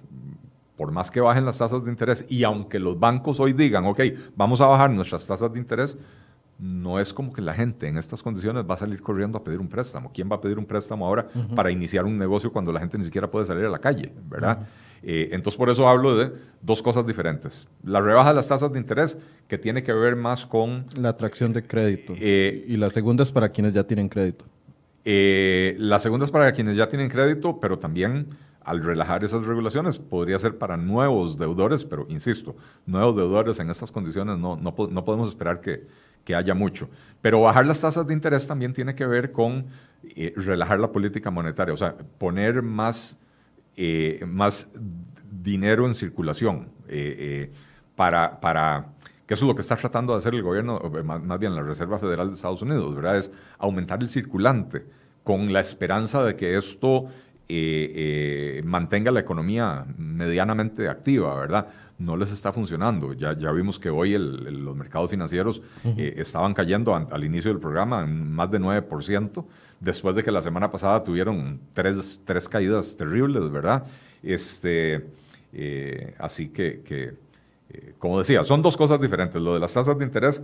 [0.77, 4.01] por más que bajen las tasas de interés y aunque los bancos hoy digan, ok,
[4.37, 5.97] vamos a bajar nuestras tasas de interés,
[6.59, 9.61] no es como que la gente en estas condiciones va a salir corriendo a pedir
[9.61, 10.11] un préstamo.
[10.13, 13.05] ¿Quién va a pedir un préstamo ahora para iniciar un negocio cuando la gente ni
[13.05, 14.13] siquiera puede salir a la calle?
[14.29, 14.67] ¿Verdad?
[15.03, 16.33] Eh, entonces, por eso hablo de
[16.63, 17.69] dos cosas diferentes.
[17.83, 20.87] La rebaja de las tasas de interés, que tiene que ver más con...
[20.97, 22.15] La atracción de crédito.
[22.19, 24.47] Eh, y la segunda es para quienes ya tienen crédito.
[25.05, 28.29] Eh, la segunda es para quienes ya tienen crédito, pero también
[28.65, 33.93] al relajar esas regulaciones podría ser para nuevos deudores, pero insisto, nuevos deudores en estas
[33.93, 35.87] condiciones no, no, podemos esperar que,
[36.25, 36.89] que, haya mucho.
[37.21, 39.67] Pero bajar las tasas de interés también tiene que ver con
[40.03, 43.19] eh, relajar la política monetaria, o sea, poner más,
[43.77, 44.69] eh, más
[45.31, 47.51] dinero en circulación eh,
[47.97, 48.87] para, para
[49.27, 51.99] que eso es lo que está tratando de hacer el gobierno, más bien la Reserva
[51.99, 53.17] Federal de Estados Unidos, ¿verdad?
[53.17, 54.85] Es aumentar el circulante
[55.23, 57.09] con la esperanza de que esto
[58.65, 61.69] mantenga la economía medianamente activa, ¿verdad?
[61.99, 63.13] No les está funcionando.
[63.13, 68.03] Ya, ya vimos que hoy los mercados financieros eh, estaban cayendo al inicio del programa
[68.03, 69.45] en más de 9%,
[69.81, 73.85] después de que la semana pasada tuvieron tres, tres caídas terribles, ¿verdad?
[74.23, 75.07] Este,
[76.19, 77.15] así que,
[77.99, 79.41] como decía, son dos cosas diferentes.
[79.41, 80.43] Lo de las tasas de interés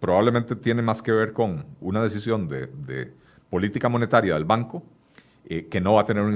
[0.00, 3.12] probablemente tiene más que ver con una decisión de
[3.50, 4.82] política monetaria del banco,
[5.46, 6.32] eh, que no va a tener un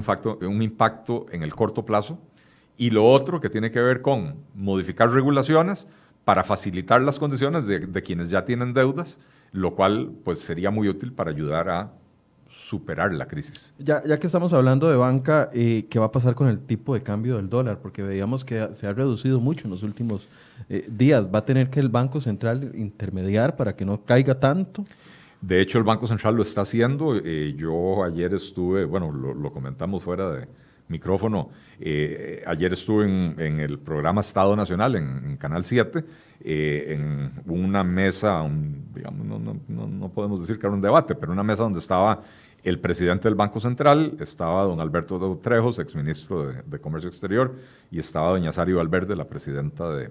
[0.63, 2.19] impacto, en el corto plazo.
[2.77, 5.87] Y lo otro que tiene que ver con modificar regulaciones
[6.25, 9.19] para facilitar las condiciones de, quienes ya tienen deudas,
[9.53, 11.93] lo cual pues sería muy útil para ayudar a
[12.49, 13.75] superar la crisis.
[13.79, 16.95] Ya, ya que estamos hablando de banca, eh, ¿qué va a pasar con el tipo
[16.95, 17.81] de cambio del dólar?
[17.81, 20.29] Porque veíamos que se ha reducido mucho en los últimos
[20.69, 21.27] eh, días.
[21.33, 24.85] ¿Va a tener que el Banco Central intermediar para que no caiga tanto?
[25.47, 27.17] De hecho, el Banco Central lo está haciendo.
[27.23, 30.49] Eh, yo ayer estuve, bueno, lo, comentamos fuera de
[30.89, 36.03] micrófono, eh, ayer estuve en, el programa Estado Nacional en, Canal 7,
[36.41, 38.43] eh, en una mesa,
[38.95, 42.23] digamos, no, podemos decir que era un debate, pero una mesa donde estaba
[42.63, 47.55] el presidente del Banco Central, estaba don Alberto Trejos, exministro de, de Comercio Exterior,
[47.91, 50.11] y estaba doña Sario Valverde, la presidenta de,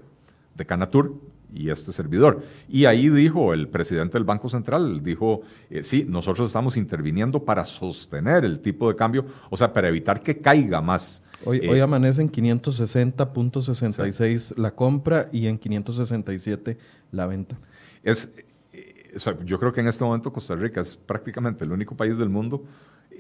[0.54, 1.16] de Canatur,
[1.54, 2.41] y este servidor.
[2.68, 7.66] Y ahí dijo el presidente del Banco Central, dijo, eh, sí, nosotros estamos interviniendo para
[7.66, 11.22] sostener el tipo de cambio, o sea, para evitar que caiga más.
[11.45, 16.78] Hoy, eh, hoy amanece en 560.66 la compra y en 567
[17.12, 17.58] la venta.
[18.01, 18.32] Es,
[18.72, 19.14] eh,
[19.45, 22.64] yo creo que en este momento Costa Rica es prácticamente el único país del mundo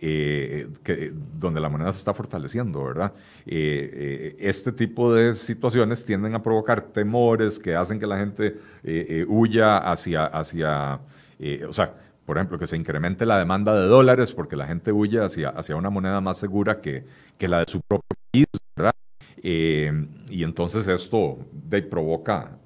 [0.01, 3.13] eh, que, donde la moneda se está fortaleciendo, ¿verdad?
[3.45, 8.57] Eh, eh, este tipo de situaciones tienden a provocar temores que hacen que la gente
[9.27, 10.99] huya hacia, hacia
[11.67, 11.93] o sea,
[12.25, 15.75] por ejemplo, que se incremente la demanda de dólares porque la gente huye hacia, hacia
[15.75, 17.05] una moneda más segura que,
[17.37, 18.93] que la de su propio país, ¿verdad?
[19.45, 22.57] y entonces esto de, provoca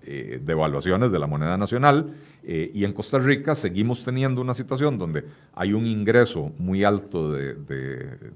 [0.42, 2.14] devaluaciones de la moneda nacional
[2.50, 7.34] eh, y en Costa Rica seguimos teniendo una situación donde hay un ingreso muy alto
[7.34, 7.56] de,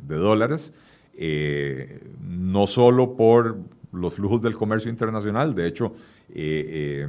[0.05, 0.73] dólares,
[1.15, 3.57] eh, no solo por
[3.93, 5.95] los flujos del comercio internacional, de hecho,
[6.35, 7.07] eh,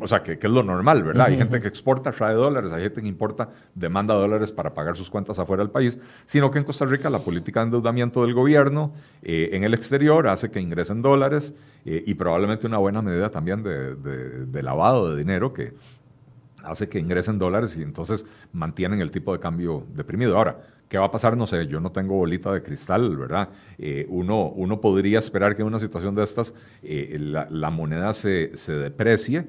[0.00, 1.28] o sea, que, es lo normal, ¿verdad?
[1.28, 5.08] Hay gente que exporta, trae dólares, hay gente que importa, demanda dólares para pagar sus
[5.08, 8.92] cuentas afuera del país, sino que en Costa Rica la política de endeudamiento del gobierno
[9.22, 11.54] en el exterior hace que ingresen dólares
[11.84, 15.74] y probablemente una buena medida también de lavado de dinero que
[16.70, 20.36] hace que ingresen dólares y entonces mantienen el tipo de cambio deprimido.
[20.36, 21.36] Ahora, ¿qué va a pasar?
[21.36, 23.48] No sé, yo no tengo bolita de cristal, ¿verdad?
[23.78, 28.56] Eh, uno, uno podría esperar que en una situación de estas eh, la, moneda se,
[28.56, 29.46] se, deprecie,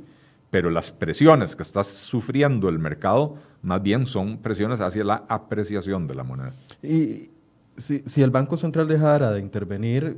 [0.50, 6.08] pero las presiones que está sufriendo el mercado más bien son presiones hacia la apreciación
[6.08, 6.54] de la moneda.
[6.82, 7.30] Y
[7.78, 10.18] si, si el Banco Central dejara de intervenir,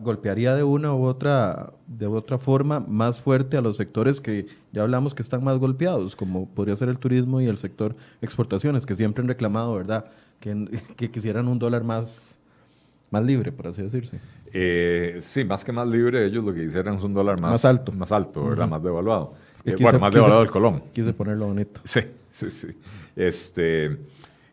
[0.00, 4.82] golpearía de una u otra, de otra forma más fuerte a los sectores que ya
[4.82, 8.96] hablamos que están más golpeados, como podría ser el turismo y el sector exportaciones, que
[8.96, 10.10] siempre han reclamado, ¿verdad?,
[10.40, 12.38] que, que quisieran un dólar más,
[13.10, 14.20] más libre, por así decirse.
[14.56, 17.90] Eh, sí, más que más libre, ellos lo que quisieran es un dólar más, alto,
[17.90, 18.68] más alto ¿verdad?
[18.68, 19.34] Más devaluado.
[19.64, 20.82] Eh, bueno, más devaluado el colón.
[20.92, 21.80] Quise ponerlo bonito.
[21.82, 22.00] Sí,
[22.30, 22.68] sí, sí.
[23.16, 23.98] Este,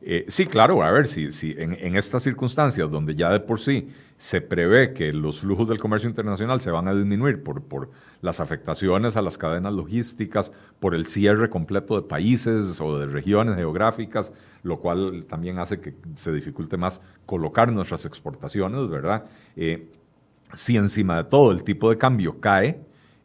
[0.01, 3.89] eh, sí, claro, a ver, si, en, estas circunstancias donde ya de por sí
[4.22, 7.89] se prevé que los flujos del comercio internacional se van a disminuir por, por
[8.22, 13.55] las afectaciones a las cadenas logísticas, por el cierre completo de países o de regiones
[13.55, 19.26] geográficas, lo cual también hace que se dificulte más colocar nuestras exportaciones, ¿verdad?
[19.55, 19.89] Eh,
[20.53, 22.80] si encima de todo el tipo de cambio cae,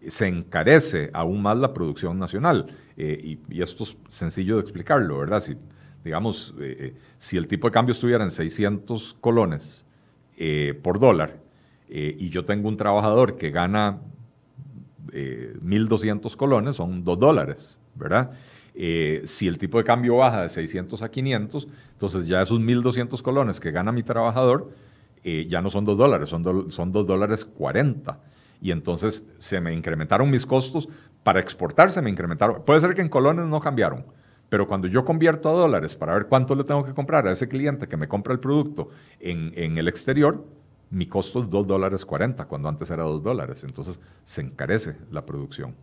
[0.08, 2.74] se encarece aún más la producción nacional.
[2.96, 5.40] Eh, y, esto es sencillo de explicarlo, ¿verdad?
[5.40, 5.58] Si,
[6.02, 9.85] digamos, eh, si el tipo de cambio estuviera en 600 colones,
[10.36, 11.40] eh, por dólar
[11.88, 14.00] eh, y yo tengo un trabajador que gana
[15.12, 18.32] 1.200 eh, colones, son 2 dólares, ¿verdad?
[19.24, 23.58] si el tipo de cambio baja de 600 a 500, entonces ya esos 1.200 colones
[23.58, 24.70] que gana mi trabajador
[25.24, 28.20] ya no son 2 dólares, son, son 2 dólares 40.
[28.60, 30.88] Y entonces se me incrementaron mis costos.
[31.22, 32.62] Para exportar se me incrementaron.
[32.64, 34.04] Puede ser que en colones no cambiaron,
[34.48, 37.48] pero cuando yo convierto a dólares para ver cuánto le tengo que comprar a ese
[37.48, 38.90] cliente que me compra el producto
[39.20, 40.44] en, en el exterior,
[40.90, 43.64] mi costo es 2 dólares 40, cuando antes era 2 dólares.
[43.64, 45.74] Entonces se encarece la producción.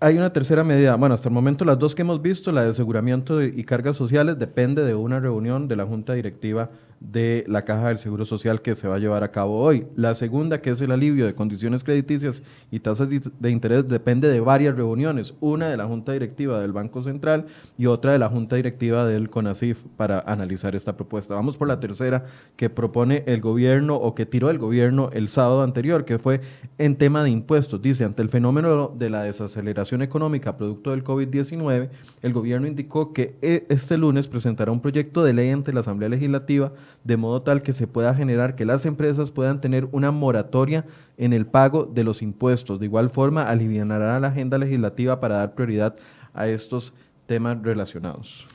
[0.00, 0.96] Hay una tercera medida.
[0.96, 4.38] Bueno, hasta el momento las dos que hemos visto, la de aseguramiento y cargas sociales,
[4.38, 6.70] depende de una reunión de la Junta Directiva
[7.00, 9.86] de la Caja del Seguro Social que se va a llevar a cabo hoy.
[9.94, 14.40] La segunda, que es el alivio de condiciones crediticias y tasas de interés, depende de
[14.40, 15.34] varias reuniones.
[15.40, 19.28] Una de la Junta Directiva del Banco Central y otra de la Junta Directiva del
[19.28, 21.34] CONACIF para analizar esta propuesta.
[21.34, 22.24] Vamos por la tercera
[22.56, 26.40] que propone el gobierno o que tiró el gobierno el sábado anterior, que fue
[26.78, 27.82] en tema de impuestos.
[27.82, 31.90] Dice, ante el fenómeno de la desaceleración económica producto del COVID-19,
[32.22, 36.08] el gobierno indicó que e, este lunes presentará un proyecto de ley ante la Asamblea
[36.08, 36.72] Legislativa
[37.04, 40.86] de modo tal que se pueda generar que las empresas puedan tener una moratoria
[41.18, 42.80] en el pago de los impuestos.
[42.80, 45.96] De igual forma, aliviará la agenda legislativa para dar prioridad
[46.32, 46.94] a estos
[47.26, 48.46] temas relacionados.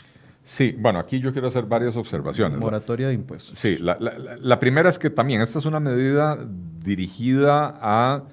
[0.43, 2.59] Sí, bueno, aquí yo quiero hacer varias observaciones.
[2.59, 3.57] Moratoria de impuestos.
[3.57, 6.39] Sí, la, primera es que también esta es una medida
[6.84, 8.23] dirigida a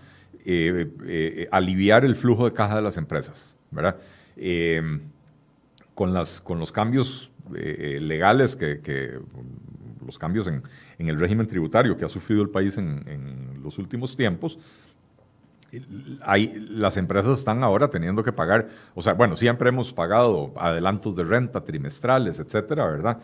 [0.49, 3.97] eh, eh, aliviar el flujo de caja de las empresas, ¿verdad?
[4.37, 5.01] Eh,
[5.95, 9.21] con, las, con los cambios legales que
[10.07, 10.63] los cambios en,
[10.99, 14.61] el régimen tributario que ha sufrido el país en, los últimos tiempos,
[16.23, 21.17] hay, las empresas están ahora teniendo que pagar, o sea, bueno, siempre hemos pagado adelantos
[21.17, 23.19] de renta trimestrales, etcétera, ¿verdad?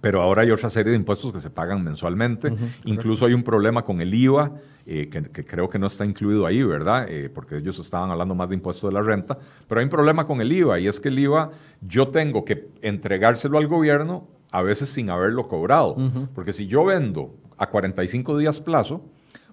[0.00, 2.52] Pero ahora hay otra serie de impuestos que se pagan mensualmente.
[2.84, 4.52] Incluso hay un problema con el IVA,
[4.86, 7.06] eh, que, creo que no está incluido ahí, ¿verdad?
[7.08, 9.38] Eh, porque ellos estaban hablando más de impuestos de la renta.
[9.68, 12.68] Pero hay un problema con el IVA, y es que el IVA yo tengo que
[12.82, 15.96] entregárselo al gobierno a veces sin haberlo cobrado.
[16.34, 19.02] Porque si yo vendo a 45 días plazo,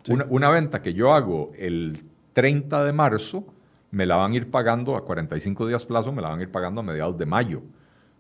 [0.07, 3.45] una, venta que yo hago el 30 de marzo,
[3.91, 6.51] me la van a ir pagando a 45 días plazo, me la van a ir
[6.51, 7.61] pagando a mediados de mayo.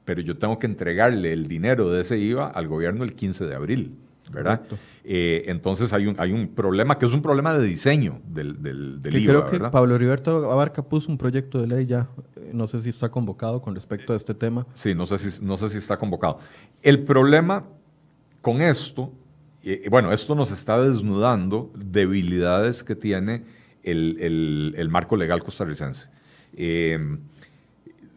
[0.09, 3.53] Pero yo tengo que entregarle el dinero de ese IVA al gobierno el 15 de
[3.53, 3.95] abril.
[4.31, 4.63] ¿verdad?
[5.03, 8.99] Eh, entonces hay un, hay un problema que es un problema de diseño del, del,
[9.01, 12.65] del IVA, Creo que Pablo Heriberto Abarca puso un proyecto de ley ya, eh, no
[12.65, 14.65] sé si está convocado con respecto a este tema.
[14.73, 16.39] Sí, no sé si, no sé si está convocado.
[16.81, 17.65] El problema
[18.41, 19.13] con esto,
[19.61, 23.43] eh, bueno, esto nos está desnudando debilidades que tiene
[23.83, 26.09] el, el, marco legal costarricense.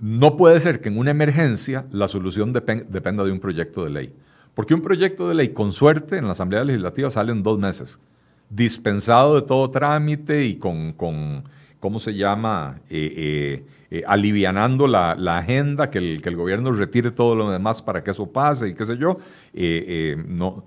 [0.03, 4.13] No puede ser que en una emergencia la solución dependa de un proyecto de ley.
[4.53, 8.01] Porque un proyecto de ley, con suerte, en la Asamblea Legislativa sale en dos meses,
[8.51, 10.93] dispensado de todo trámite y con,
[11.79, 12.81] ¿cómo se llama?
[12.91, 17.81] Eh, eh, eh, alivianando la, agenda, que el, que el, gobierno retire todo lo demás
[17.81, 19.19] para que eso pase y qué sé yo,
[20.27, 20.65] no,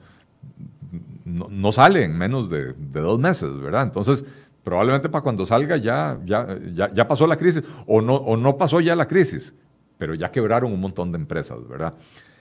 [1.26, 3.84] no, sale en menos de, dos meses, ¿verdad?
[3.84, 4.24] Entonces,
[4.66, 6.58] probablemente para cuando salga ya, ya,
[6.92, 9.54] ya, pasó la crisis, o no, o no pasó ya la crisis,
[9.98, 11.94] pero ya quebraron un montón de empresas, ¿verdad?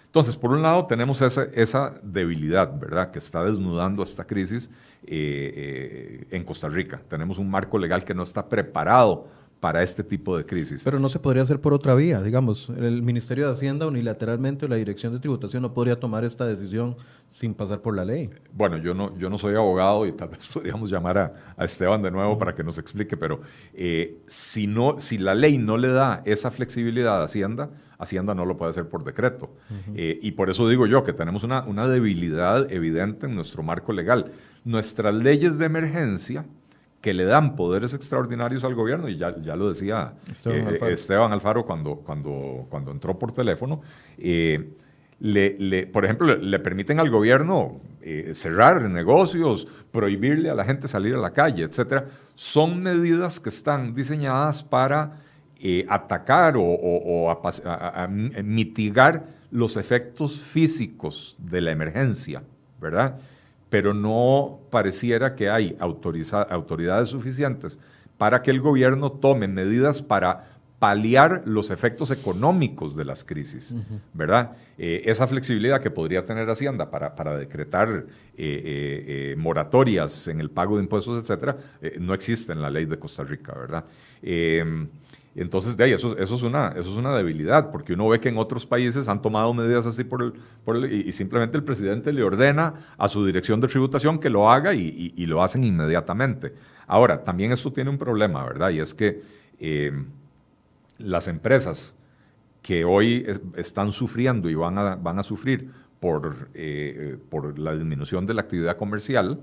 [0.06, 4.70] Entonces, por un lado tenemos esa, debilidad, ¿verdad?, que está desnudando esta crisis
[5.06, 7.02] eh, eh, en Costa Rica.
[7.08, 9.26] Tenemos un marco legal que no está preparado
[9.64, 10.82] para este tipo de crisis.
[10.84, 14.68] Pero no se podría hacer por otra vía, digamos, el Ministerio de Hacienda unilateralmente o
[14.68, 16.96] la Dirección de Tributación no podría tomar esta decisión
[17.28, 18.28] sin pasar por la ley.
[18.52, 21.16] Bueno, yo no, yo no soy abogado y tal vez podríamos llamar
[21.56, 23.40] a, Esteban de nuevo para que nos explique, pero
[23.72, 28.44] eh, si, no, si la ley no le da esa flexibilidad a Hacienda, Hacienda no
[28.44, 29.48] lo puede hacer por decreto.
[29.94, 33.94] Eh, y por eso digo yo que tenemos una, una debilidad evidente en nuestro marco
[33.94, 34.30] legal.
[34.62, 36.44] Nuestras leyes de emergencia
[37.04, 41.66] que le dan poderes extraordinarios al gobierno, y ya, ya lo decía Esteban, eh, Alfaro.
[41.66, 43.82] cuando, cuando, cuando entró por teléfono,
[44.16, 44.70] eh,
[45.20, 51.14] le, por ejemplo, le, permiten al gobierno eh, cerrar negocios, prohibirle a la gente salir
[51.14, 52.04] a la calle, etc.
[52.36, 55.20] Son medidas que están diseñadas para
[55.90, 57.42] atacar o,
[58.42, 62.42] mitigar los efectos físicos de la emergencia,
[62.80, 63.18] ¿verdad?
[63.70, 67.78] Pero no pareciera que hay autoridades suficientes
[68.18, 73.74] para que el gobierno tome medidas para paliar los efectos económicos de las crisis,
[74.12, 74.50] ¿verdad?
[74.76, 78.04] Eh, esa flexibilidad que podría tener Hacienda para, para decretar eh,
[78.36, 81.56] eh, moratorias en el pago de impuestos, etcétera,
[82.00, 83.84] no existe en la ley de Costa Rica, ¿verdad?
[85.36, 88.38] Entonces, de ahí, eso, es una, eso es una debilidad, porque uno ve que en
[88.38, 93.08] otros países han tomado medidas así por el, y, simplemente el presidente le ordena a
[93.08, 96.54] su dirección de tributación que lo haga y, lo hacen inmediatamente.
[96.86, 98.70] Ahora, también esto tiene un problema, ¿verdad?
[98.70, 99.22] Y es que
[99.58, 99.92] eh,
[100.98, 101.96] las empresas
[102.62, 103.26] que hoy
[103.56, 108.42] están sufriendo y van a, van a sufrir por, eh, por la disminución de la
[108.42, 109.40] actividad comercial,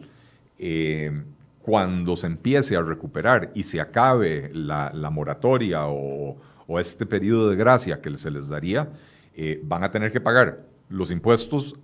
[0.57, 1.23] eh,
[1.61, 6.37] cuando se empiece a recuperar y se acabe la, moratoria o,
[6.79, 8.89] este periodo de gracia que se les daría,
[9.35, 11.75] eh, van a tener que pagar los impuestos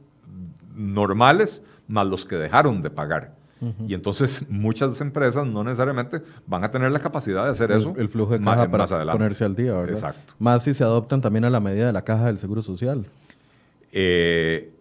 [0.73, 3.35] normales más los que dejaron de pagar.
[3.87, 7.93] Y entonces muchas empresas no necesariamente van a tener la capacidad de hacer eso.
[7.97, 9.95] El flujo de caja para ponerse al día, ¿verdad?
[9.95, 10.35] Exacto.
[10.39, 13.07] Más si se adoptan también a la medida de la caja del Seguro Social.
[13.91, 14.76] Eh,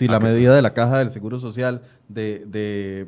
[0.00, 3.06] si la medida de la caja del Seguro Social de,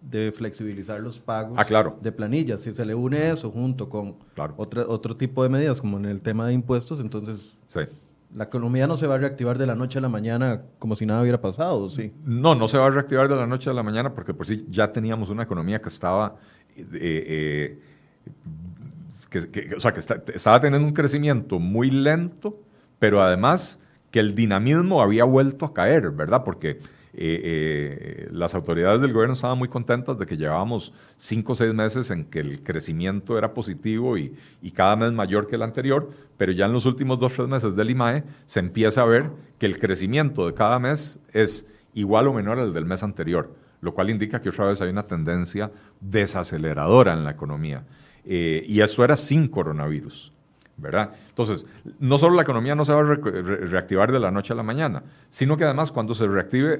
[0.00, 4.16] de, flexibilizar los pagos ah, de planillas, si se le une eso junto con
[4.56, 7.58] otro tipo de medidas, como en el tema de impuestos, entonces
[8.34, 11.04] la economía no se va a reactivar de la noche a la mañana como si
[11.04, 12.14] nada hubiera pasado, ¿sí?
[12.24, 14.64] No, no se va a reactivar de la noche a la mañana porque por sí
[14.70, 16.36] ya teníamos una economía que estaba...
[16.74, 17.78] Eh, eh,
[19.28, 22.52] que, o sea, que estaba teniendo un crecimiento muy lento,
[22.98, 23.78] pero además
[24.12, 26.44] que el dinamismo había vuelto a caer, ¿verdad?
[26.44, 26.78] Porque
[27.14, 31.74] eh, eh, las autoridades del gobierno estaban muy contentas de que llevábamos cinco o seis
[31.74, 34.34] meses en que el crecimiento era positivo y,
[34.74, 37.74] cada mes mayor que el anterior, pero ya en los últimos dos o tres meses
[37.74, 42.32] del IMAE se empieza a ver que el crecimiento de cada mes es igual o
[42.32, 47.12] menor al del mes anterior, lo cual indica que otra vez hay una tendencia desaceleradora
[47.12, 47.84] en la economía.
[48.24, 50.32] Eh, y eso era sin coronavirus.
[51.28, 51.66] Entonces,
[51.98, 55.02] no solo la economía no se va a reactivar de la noche a la mañana,
[55.28, 56.78] sino que además cuando se reactive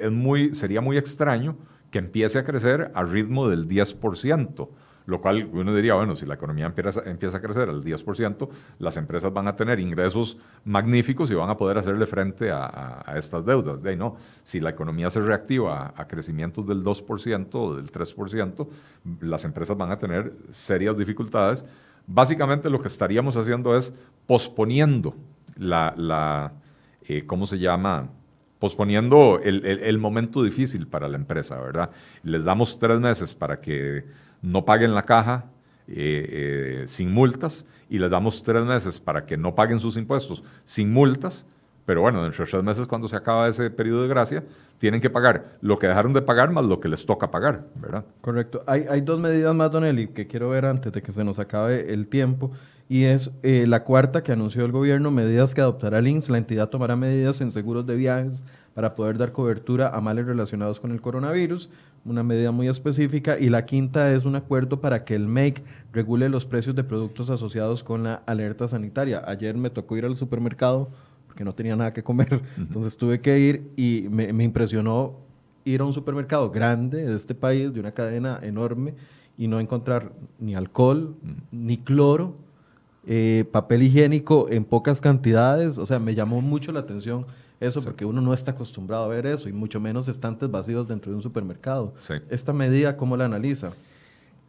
[0.00, 1.56] es, muy, sería muy extraño
[1.90, 4.68] que empiece a crecer a ritmo del 10%,
[5.06, 8.96] lo cual uno diría, bueno, si la economía empieza, empieza a crecer al 10%, las
[8.96, 13.82] empresas van a tener ingresos magníficos y van a poder hacerle frente a, estas deudas.
[13.82, 18.68] De no, si la economía se reactiva a, crecimientos del 2% o del 3%,
[19.20, 21.64] las empresas van a tener serias dificultades
[22.12, 23.94] Básicamente lo que estaríamos haciendo es
[24.26, 25.14] posponiendo
[25.56, 26.52] la,
[27.06, 28.10] eh, ¿cómo se llama?
[28.58, 31.90] Posponiendo el, momento difícil para la empresa, ¿verdad?
[32.24, 34.06] Les damos tres meses para que
[34.42, 35.44] no paguen la caja
[35.86, 40.42] eh, eh, sin multas y les damos tres meses para que no paguen sus impuestos
[40.64, 41.46] sin multas
[41.90, 44.44] pero bueno, dentro de tres meses, cuando se acaba ese periodo de gracia,
[44.78, 48.04] tienen que pagar lo que dejaron de pagar más lo que les toca pagar, ¿verdad?
[48.20, 48.62] Correcto.
[48.68, 51.40] Hay, hay dos medidas más, Don Eli, que quiero ver antes de que se nos
[51.40, 52.52] acabe el tiempo.
[52.88, 56.20] Y es eh, la cuarta que anunció el gobierno, medidas que adoptará el.
[56.28, 60.78] La entidad tomará medidas en seguros de viajes para poder dar cobertura a males relacionados
[60.78, 61.70] con el coronavirus,
[62.04, 63.36] una medida muy específica.
[63.36, 67.30] Y la quinta es un acuerdo para que el MEC regule los precios de productos
[67.30, 69.24] asociados con la alerta sanitaria.
[69.26, 70.88] Ayer me tocó ir al supermercado
[71.30, 72.42] porque no tenía nada que comer.
[72.58, 75.14] Entonces tuve que ir y me, impresionó
[75.64, 78.94] ir a un supermercado grande de este país, de una cadena enorme,
[79.38, 80.10] y no encontrar
[80.40, 81.14] ni alcohol,
[81.52, 82.34] ni cloro,
[83.06, 85.78] eh, papel higiénico en pocas cantidades.
[85.78, 87.26] O sea, me llamó mucho la atención
[87.60, 91.12] eso, porque uno no está acostumbrado a ver eso, y mucho menos estantes vacíos dentro
[91.12, 91.94] de un supermercado.
[92.28, 93.70] Esta medida, ¿cómo la analiza?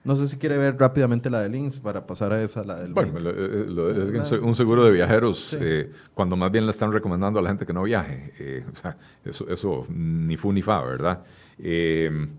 [0.04, 2.92] No sé si quiere ver rápidamente la del INS para pasar a esa, la del
[2.92, 7.44] Bueno, eh, es un seguro de viajeros, eh, cuando más bien le están recomendando a
[7.44, 8.34] la gente que no viaje.
[8.40, 11.22] Eh, o sea, eso, eso ni fu ni fa, ¿verdad?
[11.60, 12.30] Em,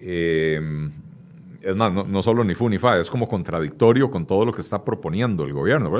[0.00, 0.90] em,
[1.62, 4.60] es más, no, solo ni fu ni fa, es como contradictorio con todo lo que
[4.60, 5.92] está proponiendo el gobierno.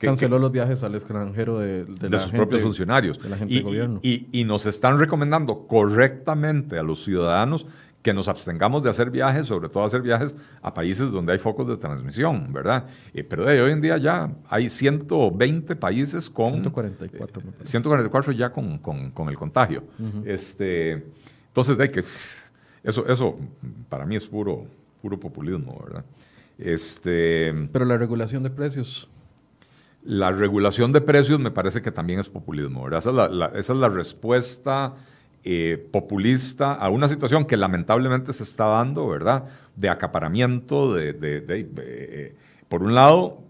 [0.00, 1.86] Canceló los viajes al extranjero de,
[2.18, 3.20] sus propios funcionarios.
[3.46, 7.66] y, y, nos están recomendando correctamente a los ciudadanos
[8.02, 11.68] que nos abstengamos de hacer viajes, sobre todo hacer viajes a países donde hay focos
[11.68, 12.86] de transmisión, ¿verdad?
[13.14, 16.52] Eh, pero de hoy en día ya hay 120 países con...
[16.52, 17.42] 144.
[17.62, 19.84] 144 ya con, con, el contagio.
[20.24, 21.04] este,
[21.46, 22.04] entonces, de que
[22.82, 23.38] eso, eso
[23.88, 24.66] para mí es puro,
[25.00, 26.04] puro populismo, ¿verdad?
[26.58, 29.08] Este, pero la regulación de precios...
[30.04, 32.98] La regulación de precios me parece que también es populismo, ¿verdad?
[32.98, 34.94] Esa es la, esa es la respuesta
[35.44, 39.46] eh, populista a una situación que lamentablemente se está dando, ¿verdad?
[39.74, 42.36] De acaparamiento de, eh,
[42.68, 43.42] por un lado,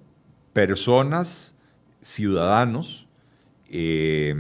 [0.54, 1.54] personas,
[2.00, 3.06] ciudadanos,
[3.68, 4.34] eh,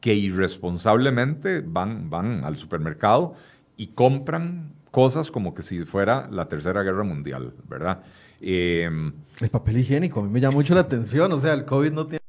[0.00, 3.34] que irresponsablemente van, van al supermercado
[3.76, 8.04] y compran cosas como que si fuera la Tercera Guerra Mundial, ¿verdad?
[8.40, 9.12] el
[9.50, 12.19] papel higiénico, a mí me llama mucho la atención, o sea, el COVID no tiene...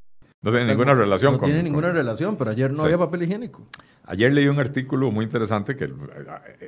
[0.43, 1.49] No tiene ninguna relación no con...
[1.49, 3.67] Tiene ninguna relación, pero ayer no había papel higiénico.
[4.05, 5.89] Ayer leí un artículo muy interesante que eh,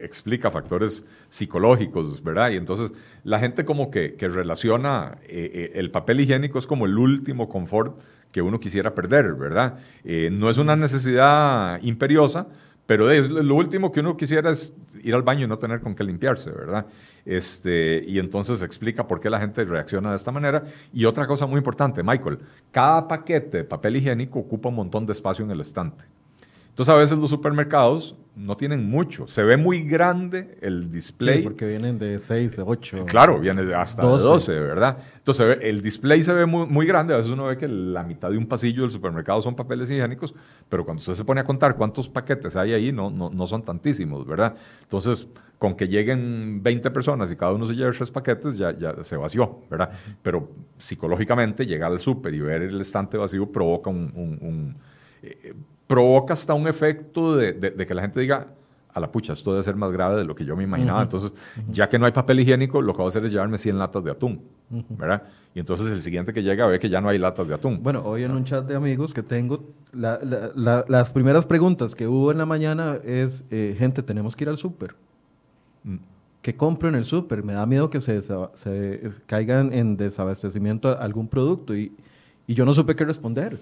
[0.04, 2.52] explica factores psicológicos, ¿verdad?
[2.52, 2.92] Y entonces
[3.24, 8.00] la gente como que, relaciona eh, eh, el papel higiénico es como el último confort
[8.32, 9.78] que uno quisiera perder, ¿verdad?
[10.04, 12.48] no es una necesidad imperiosa,
[12.86, 16.04] pero lo último que uno quisiera es ir al baño y no tener con qué
[16.04, 16.86] limpiarse, ¿verdad?
[17.26, 20.66] Este, y entonces explica por qué la gente reacciona de esta manera.
[20.92, 22.40] Y otra cosa muy importante, Michael,
[22.72, 26.04] cada paquete de papel higiénico ocupa un montón de espacio en el estante.
[26.74, 29.28] Entonces a veces los supermercados no tienen mucho.
[29.28, 31.38] Se ve muy grande el display.
[31.38, 33.06] Sí, porque vienen de 6, de 8.
[33.06, 34.24] Claro, viene hasta 12.
[34.24, 34.98] de 12, ¿verdad?
[35.18, 37.14] Entonces el display se ve muy, muy, grande.
[37.14, 40.34] A veces uno ve que la mitad de un pasillo del supermercado son papeles higiénicos,
[40.68, 43.62] pero cuando usted se pone a contar cuántos paquetes hay ahí, no, no, no son
[43.62, 44.56] tantísimos, ¿verdad?
[44.82, 45.28] Entonces,
[45.60, 49.16] con que lleguen 20 personas y cada uno se lleve tres paquetes, ya, ya se
[49.16, 49.92] vació, ¿verdad?
[50.24, 50.50] Pero
[50.80, 54.76] psicológicamente llegar al súper y ver el estante vacío provoca un...
[55.22, 55.54] Eh,
[55.88, 58.48] provoca hasta un efecto de, que la gente diga,
[58.94, 61.02] a la pucha, esto debe ser más grave de lo que yo me imaginaba.
[61.02, 61.34] Entonces,
[61.70, 64.04] ya que no hay papel higiénico, lo que voy a hacer es llevarme 100 latas
[64.04, 64.42] de atún,
[64.90, 65.24] ¿verdad?
[65.56, 67.82] Y entonces el siguiente que llega ve que ya no hay latas de atún.
[67.82, 69.64] Bueno, hoy en un chat de amigos que tengo,
[69.94, 74.58] las primeras preguntas que hubo en la mañana es, eh, gente, tenemos que ir al
[74.58, 74.96] súper.
[75.84, 75.98] Mm.
[76.42, 77.44] ¿Qué compro en el súper?
[77.44, 81.94] Me da miedo que se, se caigan en desabastecimiento algún producto y,
[82.48, 83.60] y yo no supe qué responder.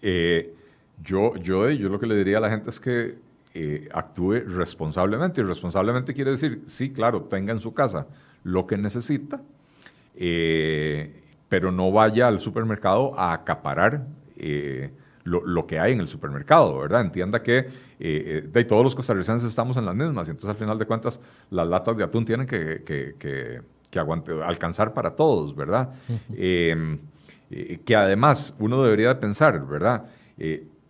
[0.00, 0.54] Eh,
[1.02, 3.16] yo, yo, yo lo que le diría a la gente es que
[3.54, 5.42] eh, actúe responsablemente.
[5.42, 8.06] Y responsablemente quiere decir, sí, claro, tenga en su casa
[8.44, 9.42] lo que necesita,
[10.16, 14.90] eh, pero no vaya al supermercado a acaparar eh,
[15.24, 17.02] lo, que hay en el supermercado, ¿verdad?
[17.02, 20.86] Entienda que de todos los costarricenses estamos en las mismas, y entonces al final de
[20.86, 23.62] cuentas las latas de atún tienen que, que,
[24.44, 25.90] alcanzar para todos, ¿verdad?
[26.28, 30.06] que además uno debería pensar, ¿verdad?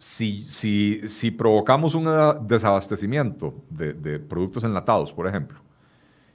[0.03, 2.09] Si, si, si provocamos un
[2.49, 5.61] desabastecimiento de, productos enlatados, por ejemplo,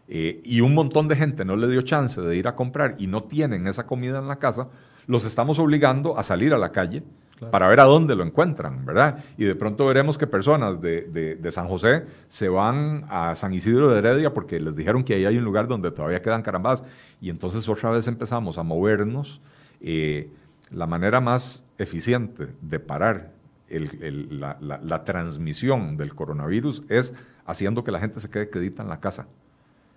[0.07, 3.07] eh, y un montón de gente no le dio chance de ir a comprar y
[3.07, 4.69] no tienen esa comida en la casa,
[5.05, 7.03] los estamos obligando a salir a la calle
[7.51, 9.21] para ver a dónde lo encuentran, ¿verdad?
[9.37, 13.99] Y de pronto veremos que personas de, San José se van a San Isidro de
[13.99, 16.85] Heredia porque les dijeron que ahí hay un lugar donde todavía quedan carambadas
[17.19, 19.41] y entonces otra vez empezamos a movernos.
[19.81, 20.29] Eh,
[20.71, 23.36] la manera más eficiente de parar
[23.69, 27.13] la, transmisión del coronavirus es
[27.45, 29.27] haciendo que la gente se quede quedita en la casa.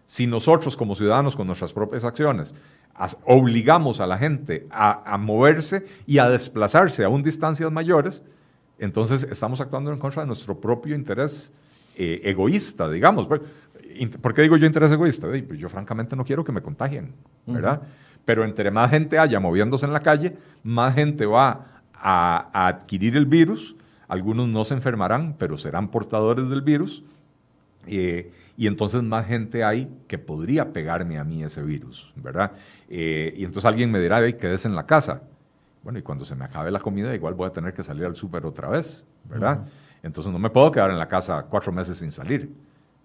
[0.07, 2.55] Si nosotros como ciudadanos con nuestras propias acciones
[3.25, 8.23] obligamos a la gente a, moverse y a desplazarse a un distancias mayores,
[8.79, 11.53] entonces estamos actuando en contra de nuestro propio interés
[11.97, 13.27] eh, egoísta, digamos.
[13.27, 15.29] ¿Por qué digo yo interés egoísta?
[15.29, 17.15] Pues yo francamente no quiero que me contagien,
[17.47, 17.83] ¿verdad?
[18.25, 23.27] Pero entre más gente haya moviéndose en la calle, más gente va a, adquirir el
[23.27, 23.77] virus.
[24.09, 27.05] Algunos no se enfermarán, pero serán portadores del virus.
[27.87, 32.53] Eh, y entonces más gente hay que podría pegarme a mí ese virus, ¿verdad?
[32.89, 35.23] Eh, y entonces alguien me dirá, hey, quédese en la casa.
[35.83, 38.17] Bueno, y cuando se me acabe la comida, igual voy a tener que salir al
[38.17, 39.63] súper otra vez, ¿verdad?
[40.03, 42.53] Entonces no me puedo quedar en la casa cuatro meses sin salir.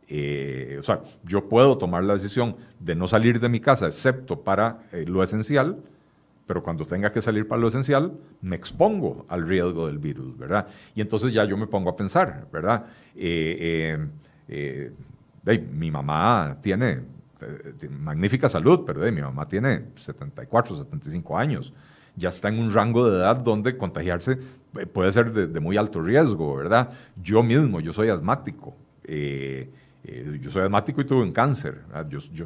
[0.08, 4.42] Eh, o sea, yo puedo tomar la decisión de no salir de mi casa, excepto
[4.42, 5.78] para lo esencial,
[6.46, 10.68] pero cuando tenga que salir para lo esencial, me expongo al riesgo del virus, ¿verdad?
[10.94, 12.86] Y entonces ya yo me pongo a pensar, ¿verdad?
[13.16, 13.98] Eh,
[14.48, 14.92] eh,
[15.48, 17.02] eh, mi mamá tiene,
[18.00, 21.74] magnífica salud, pero mi mamá tiene 74, 75 años.
[22.16, 24.40] Ya está en un rango de edad donde contagiarse
[24.94, 26.90] puede ser de, muy alto riesgo, ¿verdad?
[27.22, 28.76] Yo mismo, yo soy asmático.
[29.04, 29.70] Eh,
[30.40, 31.82] yo soy asmático y tuve un cáncer.
[32.10, 32.46] Yo, yo,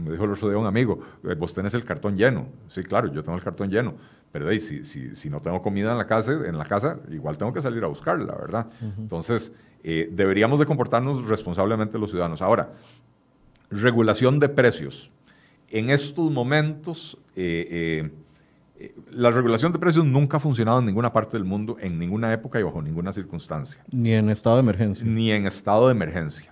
[0.00, 2.48] me dijo el otro día un amigo, eh, vos tenés el cartón lleno.
[2.68, 3.94] Sí, claro, yo tengo el cartón lleno.
[4.32, 7.52] Pero si, si, si, no tengo comida en la, casa, en la casa, igual tengo
[7.52, 8.66] que salir a buscarla, ¿verdad?
[8.96, 12.40] Entonces, eh, deberíamos de comportarnos responsablemente los ciudadanos.
[12.40, 12.70] Ahora,
[13.70, 15.10] regulación de precios.
[15.68, 18.08] En estos momentos, eh,
[19.10, 22.60] la regulación de precios nunca ha funcionado en ninguna parte del mundo, en ninguna época
[22.60, 23.82] y bajo ninguna circunstancia.
[23.90, 25.06] Ni en estado de emergencia.
[25.06, 26.49] Ni en estado de emergencia.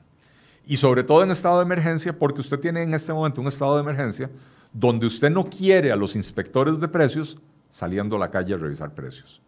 [0.68, 3.76] Y sobre todo en estado de emergencia, porque usted tiene en este momento un estado
[3.76, 4.30] de emergencia
[4.70, 7.38] donde usted no quiere a los inspectores de precios
[7.70, 9.40] saliendo a la calle a revisar precios.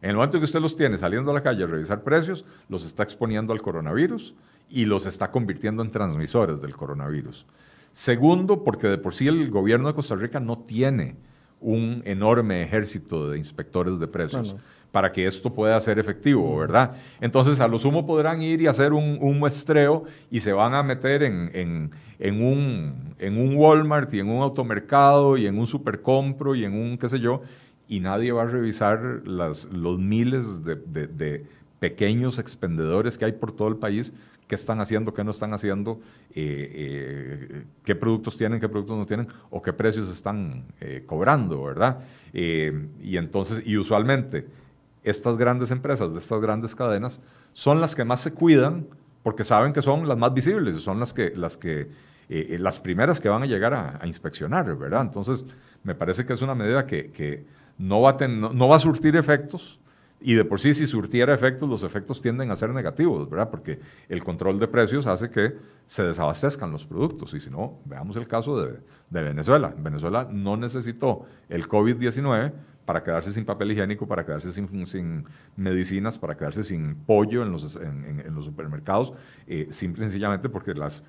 [0.00, 2.86] En el momento que usted los tiene saliendo a la calle a revisar precios, los
[2.86, 4.36] está exponiendo al coronavirus
[4.70, 7.44] y los está convirtiendo en transmisores del coronavirus.
[7.90, 11.16] Segundo, porque de por sí el gobierno de Costa Rica no tiene
[11.60, 14.54] un enorme ejército de inspectores de precios
[14.96, 16.92] para que esto pueda ser efectivo, ¿verdad?
[17.20, 21.22] Entonces, a lo sumo podrán ir y hacer un, muestreo y se van a meter
[21.22, 26.72] en, un, en un Walmart y en un automercado y en un supercompro y en
[26.72, 27.42] un qué sé yo,
[27.86, 31.44] y nadie va a revisar las, los miles de,
[31.78, 34.14] pequeños expendedores que hay por todo el país
[34.46, 39.04] qué están haciendo, qué no están haciendo, eh, eh, qué productos tienen, qué productos no
[39.04, 41.98] tienen, o qué precios están eh, cobrando, ¿verdad?
[42.32, 44.46] y entonces, y usualmente
[45.06, 47.20] estas grandes empresas, de estas grandes cadenas,
[47.52, 48.86] son las que más se cuidan
[49.22, 51.88] porque saben que son las más visibles, son las que, las que, eh,
[52.28, 55.02] eh, las primeras que van a llegar a, inspeccionar, ¿verdad?
[55.02, 55.44] Entonces,
[55.82, 57.46] me parece que es una medida que,
[57.78, 59.80] no, va a no, va a surtir efectos,
[60.20, 63.50] y de por sí, si surtiera efectos, los efectos tienden a ser negativos, ¿verdad?
[63.50, 63.78] Porque
[64.08, 65.54] el control de precios hace que
[65.84, 67.34] se desabastezcan los productos.
[67.34, 68.78] Y si no, veamos el caso de,
[69.10, 69.74] de Venezuela.
[69.76, 72.52] Venezuela no necesitó el COVID-19
[72.86, 75.26] para quedarse sin papel higiénico, para quedarse sin, sin
[75.56, 79.12] medicinas, para quedarse sin pollo en los, en, los supermercados,
[79.46, 81.04] eh, simple y sencillamente porque las,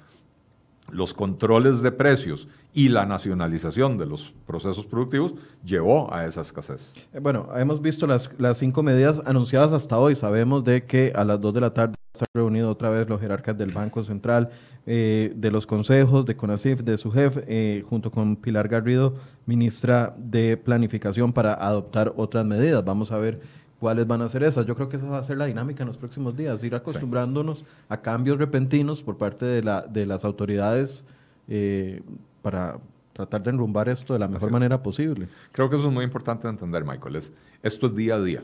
[0.91, 5.33] los controles de precios y la nacionalización de los procesos productivos
[5.65, 6.93] llevó a esa escasez.
[7.13, 10.15] Eh, bueno, hemos visto las, las cinco medidas anunciadas hasta hoy.
[10.15, 13.19] Sabemos de que a las dos de la tarde se han reunido otra vez los
[13.19, 14.49] jerarcas del Banco Central,
[14.85, 19.15] eh, de los consejos, de CONACIF, de su jefe, eh, junto con Pilar Garrido,
[19.45, 22.83] ministra de Planificación, para adoptar otras medidas.
[22.83, 23.41] Vamos a ver
[23.80, 24.65] cuáles van a ser esas.
[24.65, 27.65] Yo creo que esa va a ser la dinámica en los próximos días, ir acostumbrándonos
[27.89, 31.03] a cambios repentinos por parte de, la, de las autoridades
[31.47, 32.01] eh,
[32.41, 32.80] para
[33.13, 35.28] tratar de enrumbar esto de la mejor manera posible.
[35.51, 37.15] Creo que eso es muy importante de entender, Michael.
[37.15, 38.43] Es, esto es día a día.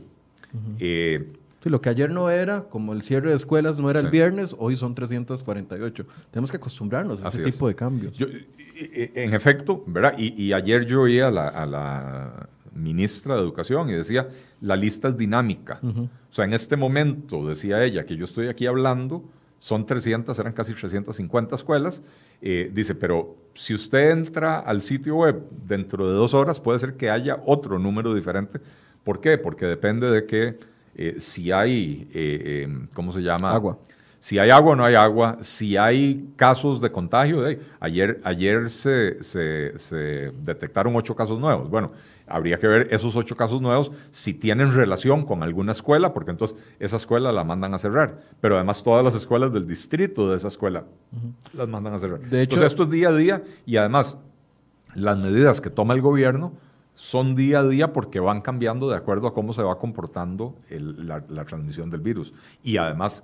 [1.63, 4.53] Sí, lo que ayer no era, como el cierre de escuelas no era el viernes,
[4.59, 6.05] hoy son 348.
[6.29, 8.17] Tenemos que acostumbrarnos a ese tipo de cambios.
[8.19, 10.15] en efecto, ¿verdad?
[10.17, 14.29] Y, ayer yo oí a la, ministra de Educación y decía,
[14.61, 15.79] la lista es dinámica.
[15.83, 19.23] O sea, en este momento, decía ella, que yo estoy aquí hablando,
[19.63, 22.01] son 300, eran casi 350 escuelas.
[22.41, 26.95] Eh, dice, pero si usted entra al sitio web dentro de dos horas, puede ser
[26.97, 28.59] que haya otro número diferente.
[29.05, 29.37] ¿Por qué?
[29.37, 30.59] Porque depende de que
[30.95, 33.53] eh, si hay, eh, em, ¿cómo se llama?
[33.53, 33.79] Agua.
[34.19, 37.45] Si hay agua o no hay agua, si hay casos de contagio.
[37.79, 41.69] ayer ayer se, se, detectaron ocho casos nuevos.
[41.69, 41.91] Bueno,
[42.27, 46.57] habría que ver esos ocho casos nuevos si tienen relación con alguna escuela, porque entonces
[46.79, 48.19] esa escuela la mandan a cerrar.
[48.41, 50.85] Pero además todas las escuelas del distrito de esa escuela
[51.53, 52.19] las mandan a cerrar.
[52.21, 54.17] De hecho, entonces esto es día a día y además
[54.95, 56.53] las medidas que toma el gobierno
[56.95, 61.45] son día a día porque van cambiando de acuerdo a cómo se va comportando la,
[61.45, 62.33] transmisión del virus.
[62.61, 63.23] Y además,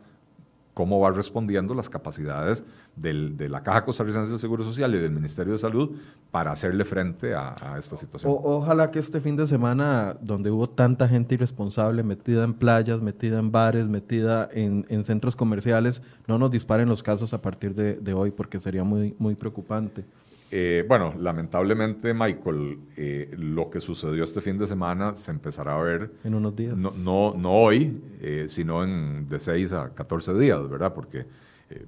[0.73, 2.63] cómo va respondiendo las capacidades
[2.95, 5.97] de la Caja Costarricense del Seguro Social y del Ministerio de Salud
[6.31, 8.33] para hacerle frente a, esta situación.
[8.43, 13.39] ojalá que este fin de semana, donde hubo tanta gente irresponsable metida en playas, metida
[13.39, 18.31] en bares, metida en, centros comerciales, no nos disparen los casos a partir de, hoy,
[18.31, 20.03] porque sería muy preocupante.
[20.51, 25.83] Eh, bueno, lamentablemente, Michael, eh, lo que sucedió este fin de semana se empezará a
[25.83, 26.11] ver.
[26.23, 26.75] En unos días.
[26.75, 26.91] No,
[27.35, 30.93] no, hoy, eh, sino en de 6 a 14 días, ¿verdad?
[30.93, 31.25] Porque,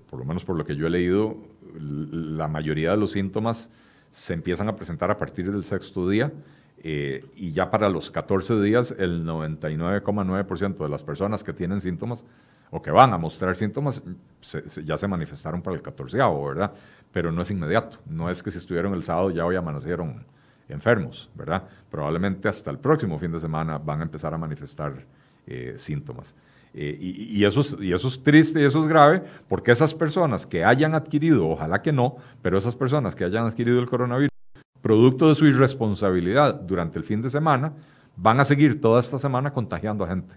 [0.10, 1.38] por lo menos por lo que yo he leído,
[1.76, 3.72] la mayoría de los síntomas
[4.12, 6.32] se empiezan a presentar a partir del sexto día.
[6.84, 12.26] y ya para los 14 días, el 99,9% de las personas que tienen síntomas
[12.72, 14.02] o que van a mostrar síntomas
[14.84, 16.72] ya se manifestaron para el 14 ¿verdad?
[17.12, 17.98] Pero no es inmediato.
[18.06, 20.26] No es que si estuvieron el sábado ya hoy amanecieron
[20.70, 21.64] enfermos, ¿verdad?
[21.90, 25.06] Probablemente hasta el próximo fin de semana van a empezar a manifestar
[25.48, 26.36] eh, síntomas.
[26.74, 30.46] Eh, y, eso es, y eso es triste y eso es grave porque esas personas
[30.48, 34.32] que hayan adquirido, ojalá que no, pero esas personas que hayan adquirido el coronavirus,
[34.82, 37.74] producto de su irresponsabilidad durante el fin de semana,
[38.16, 40.34] van a seguir toda esta semana contagiando a gente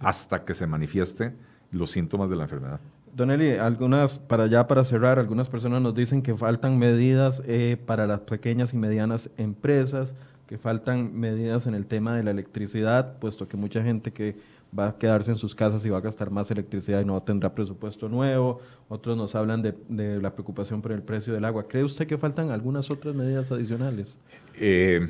[0.00, 1.32] hasta que se manifieste
[1.70, 2.80] los síntomas de la enfermedad.
[3.14, 7.76] Don Eli, algunas, para ya para cerrar, algunas personas nos dicen que faltan medidas eh,
[7.84, 10.14] para las pequeñas y medianas empresas,
[10.46, 14.36] que faltan medidas en el tema de la electricidad, puesto que mucha gente que
[14.76, 17.54] va a quedarse en sus casas y va a gastar más electricidad y no tendrá
[17.54, 18.60] presupuesto nuevo.
[18.88, 21.66] Otros nos hablan de, la preocupación por el precio del agua.
[21.68, 24.18] ¿Cree usted que faltan algunas otras medidas adicionales?
[24.54, 25.08] Eh,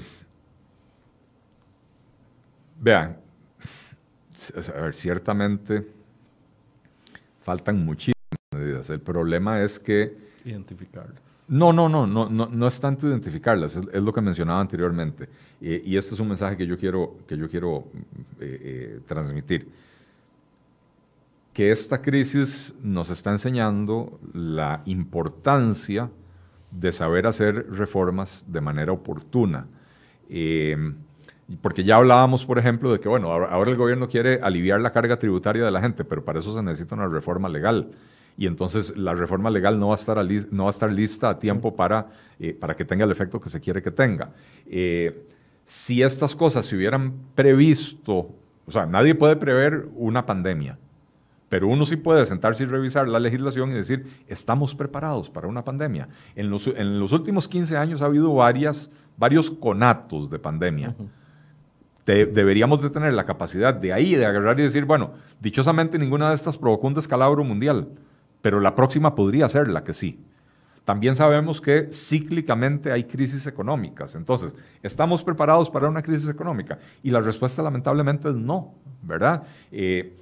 [2.80, 3.16] vean,
[4.76, 5.97] a ver, ciertamente
[7.48, 8.14] faltan muchísimas
[8.54, 8.90] medidas.
[8.90, 10.14] El problema es que...
[10.44, 11.22] Identificarlas.
[11.48, 15.30] No, no, no, no, no, no es tanto identificarlas, es, lo que mencionaba anteriormente.
[15.58, 17.84] y este es un mensaje que yo quiero, que yo quiero
[18.38, 19.66] eh, eh, transmitir.
[21.54, 26.10] Que esta crisis nos está enseñando la importancia
[26.70, 29.66] de saber hacer reformas de manera oportuna.
[31.62, 35.18] Porque ya hablábamos, por ejemplo, de que, bueno, ahora, el gobierno quiere aliviar la carga
[35.18, 37.90] tributaria de la gente, pero para eso se necesita una reforma legal.
[38.36, 40.18] Y entonces la reforma legal no va a estar,
[40.50, 42.06] no va a estar lista a tiempo para,
[42.38, 44.30] eh, para que tenga el efecto que se quiere que tenga.
[44.66, 45.26] Eh,
[45.64, 48.30] si estas cosas se hubieran previsto,
[48.66, 50.78] o sea, nadie puede prever una pandemia,
[51.48, 55.64] pero uno sí puede sentarse y revisar la legislación y decir, estamos preparados para una
[55.64, 56.08] pandemia.
[56.36, 60.94] En los, en los últimos 15 años ha habido varias, varios conatos de pandemia
[62.14, 66.34] deberíamos de tener la capacidad de ahí, de agarrar y decir, bueno, dichosamente ninguna de
[66.34, 67.88] estas provocó un descalabro mundial,
[68.40, 70.18] pero la próxima podría ser la que sí.
[70.84, 74.14] También sabemos que cíclicamente hay crisis económicas.
[74.14, 76.78] Entonces, ¿estamos preparados para una crisis económica?
[77.02, 79.42] Y la respuesta lamentablemente es no, ¿verdad?
[79.70, 80.16] Eh,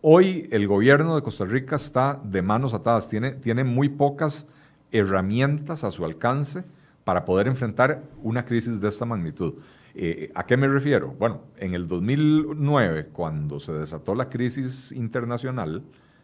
[0.00, 4.46] hoy el gobierno de Costa Rica está de manos atadas, tiene, tiene muy pocas
[4.92, 6.62] herramientas a su alcance
[7.02, 9.54] para poder enfrentar una crisis de esta magnitud.
[9.94, 11.14] Eh, ¿A qué me refiero?
[11.18, 15.82] Bueno, en el 2009, cuando se desató la crisis internacional,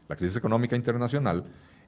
[0.08, 1.44] la crisis económica internacional,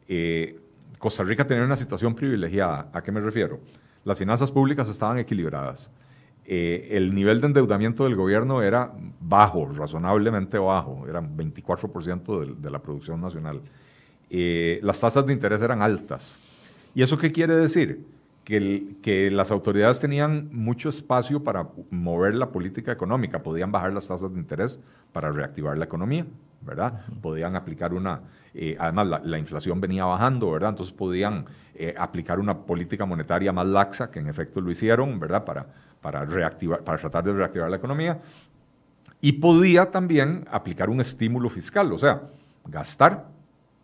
[0.07, 0.61] eh,
[0.99, 2.91] Costa Rica tenía una situación privilegiada.
[2.93, 3.61] ¿A qué me refiero?
[4.05, 5.91] Las finanzas públicas estaban equilibradas.
[6.45, 12.71] Eh, el nivel de endeudamiento del gobierno era bajo, razonablemente bajo, eran 24% de, de,
[12.71, 13.63] la producción nacional.
[14.29, 16.39] las tasas de interés eran altas.
[16.95, 18.05] ¿Y eso qué quiere decir?
[18.51, 24.33] Que, las autoridades tenían mucho espacio para mover la política económica, podían bajar las tasas
[24.33, 24.81] de interés
[25.13, 26.27] para reactivar la economía,
[26.61, 27.05] ¿verdad?
[27.23, 28.21] Podían aplicar una,
[28.53, 30.71] eh, además la, inflación venía bajando, ¿verdad?
[30.71, 35.45] Entonces podían eh, aplicar una política monetaria más laxa, que en efecto lo hicieron, ¿verdad?
[35.45, 35.67] Para,
[36.01, 38.19] para, reactivar, para tratar de reactivar la economía.
[39.21, 42.23] Y podía también aplicar un estímulo fiscal, o sea,
[42.65, 43.29] gastar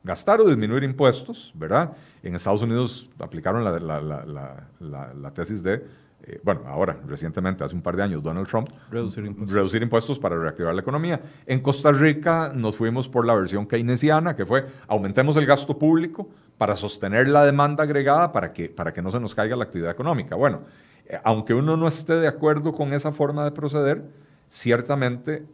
[0.06, 1.92] gastar o disminuir impuestos, ¿verdad?
[2.22, 5.84] En Estados Unidos aplicaron la, tesis de,
[6.22, 9.54] eh, bueno, ahora, recientemente, hace un par de años, Donald Trump, reducir impuestos.
[9.54, 11.20] reducir impuestos para reactivar la economía.
[11.44, 16.28] En Costa Rica nos fuimos por la versión keynesiana, que fue aumentemos el gasto público
[16.56, 19.90] para sostener la demanda agregada para que, para que no se nos caiga la actividad
[19.90, 20.36] económica.
[20.36, 20.60] Bueno,
[21.06, 24.04] eh, aunque uno no esté de acuerdo con esa forma de proceder,
[24.48, 25.44] ciertamente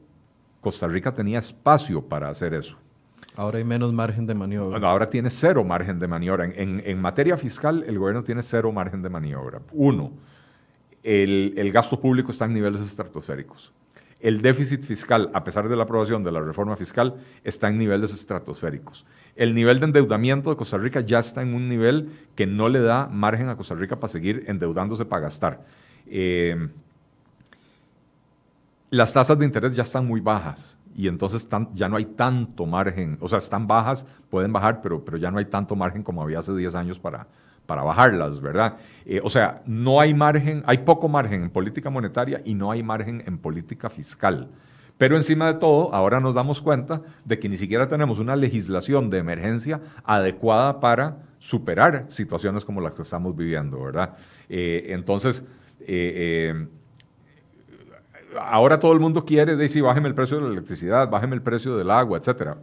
[0.61, 2.77] Costa Rica tenía espacio para hacer eso.
[3.35, 4.89] Ahora hay menos margen de maniobra.
[4.89, 6.45] ahora tiene cero margen de maniobra.
[6.45, 9.61] En, materia fiscal, el gobierno tiene cero margen de maniobra.
[9.73, 10.13] Uno,
[11.03, 13.73] el, gasto público está en niveles estratosféricos.
[14.21, 18.13] El déficit fiscal, a pesar de la aprobación de la reforma fiscal, está en niveles
[18.13, 19.05] estratosféricos.
[19.35, 22.81] El nivel de endeudamiento de Costa Rica ya está en un nivel que no le
[22.81, 25.65] da margen a Costa Rica para seguir endeudándose para gastar.
[26.07, 26.69] Eh,
[28.91, 33.17] las tasas de interés ya están muy bajas y entonces ya no hay tanto margen,
[33.21, 36.39] o sea, están bajas, pueden bajar, pero, pero ya no hay tanto margen como había
[36.39, 37.27] hace 10 años para,
[37.67, 38.77] para bajarlas, ¿verdad?
[39.05, 42.83] Eh, o sea, no hay margen, hay poco margen en política monetaria y no hay
[42.83, 44.51] margen en política fiscal.
[44.99, 49.11] Pero encima de todo, ahora nos damos cuenta de que ni siquiera tenemos una legislación
[49.11, 54.15] de emergencia adecuada para superar situaciones como las que estamos viviendo, ¿verdad?
[54.49, 55.45] Eh, entonces,
[55.81, 56.69] eh,
[58.41, 61.77] ahora todo el mundo quiere decir, bájeme el precio de la electricidad, bájeme el precio
[61.77, 62.57] del agua, etc.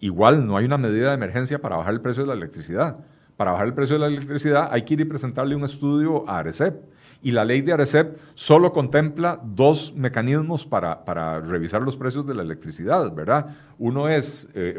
[0.00, 2.98] Igual no hay una medida de emergencia para bajar el precio de la electricidad.
[3.36, 6.40] Para bajar el precio de la electricidad hay que ir y presentarle un estudio a
[6.40, 6.84] Arecep.
[7.22, 12.42] Y la ley de Arecep solo contempla dos mecanismos para, revisar los precios de la
[12.42, 13.56] electricidad, ¿verdad?
[13.78, 14.78] Uno es, eh,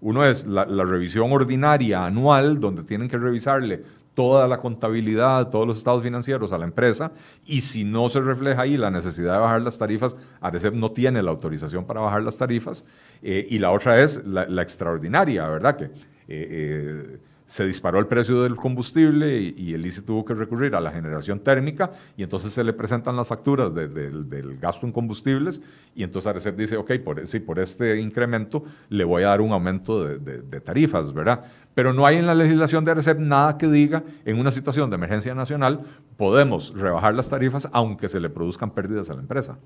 [0.00, 3.82] uno es la, revisión ordinaria anual, donde tienen que revisarle
[4.14, 7.12] toda la contabilidad, todos los estados financieros a la empresa
[7.44, 11.22] y si no se refleja ahí la necesidad de bajar las tarifas, Arecep no tiene
[11.22, 12.84] la autorización para bajar las tarifas.
[13.22, 15.76] Eh, y la otra es la, extraordinaria, ¿verdad?
[15.76, 15.90] Que eh,
[16.28, 20.90] eh, se disparó el precio del combustible y, el ICE tuvo que recurrir a la
[20.90, 25.60] generación térmica y entonces se le presentan las facturas del gasto en combustibles
[25.94, 29.52] y entonces Arecep dice, ok, por, sí, por este incremento le voy a dar un
[29.52, 31.44] aumento de, tarifas, ¿verdad?
[31.74, 34.96] Pero no hay en la legislación de Arecep nada que diga en una situación de
[34.96, 35.82] emergencia nacional
[36.16, 39.58] podemos rebajar las tarifas aunque se le produzcan pérdidas a la empresa.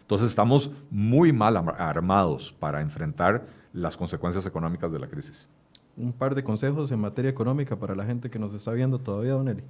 [0.00, 5.48] Entonces estamos muy mal armados para enfrentar las consecuencias económicas de la crisis
[5.96, 9.32] un par de consejos en materia económica para la gente que nos está viendo todavía,
[9.32, 9.62] Don Eli.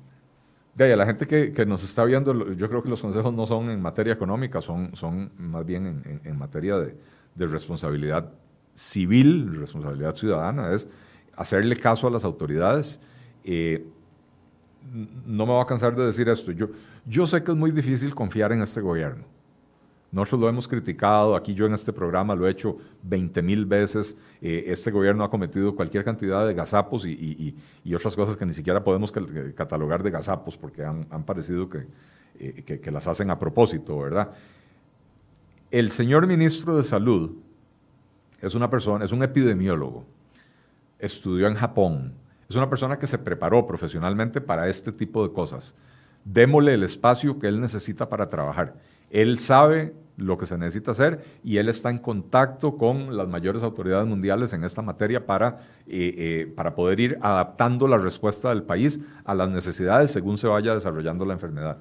[0.74, 3.46] De ahí, la gente que, que, nos está viendo, yo creo que los consejos no
[3.46, 6.96] son en materia económica, son, son más bien en, en, materia de,
[7.34, 8.32] de, responsabilidad
[8.74, 10.88] civil, responsabilidad ciudadana, es
[11.36, 12.98] hacerle caso a las autoridades.
[13.44, 13.86] Eh,
[15.26, 16.50] no me voy a cansar de decir esto.
[16.50, 16.68] Yo,
[17.06, 19.24] yo sé que es muy difícil confiar en este gobierno.
[20.14, 24.16] Nosotros lo hemos criticado, aquí yo en este programa lo he hecho 20 mil veces.
[24.40, 27.56] Eh, este gobierno ha cometido cualquier cantidad de gazapos y,
[27.92, 29.10] otras cosas que ni siquiera podemos
[29.56, 31.68] catalogar de gazapos porque han, parecido
[32.38, 34.30] eh, que, que, las hacen a propósito, ¿verdad?
[35.72, 37.32] El señor ministro de Salud
[38.40, 40.04] es una persona, es un epidemiólogo,
[41.00, 42.14] estudió en Japón,
[42.48, 45.74] es una persona que se preparó profesionalmente para este tipo de cosas.
[46.24, 48.76] Démosle el espacio que él necesita para trabajar.
[49.10, 53.62] Él sabe lo que se necesita hacer y él está en contacto con las mayores
[53.62, 58.62] autoridades mundiales en esta materia para, eh, eh, para poder ir adaptando la respuesta del
[58.62, 61.78] país a las necesidades según se vaya desarrollando la enfermedad.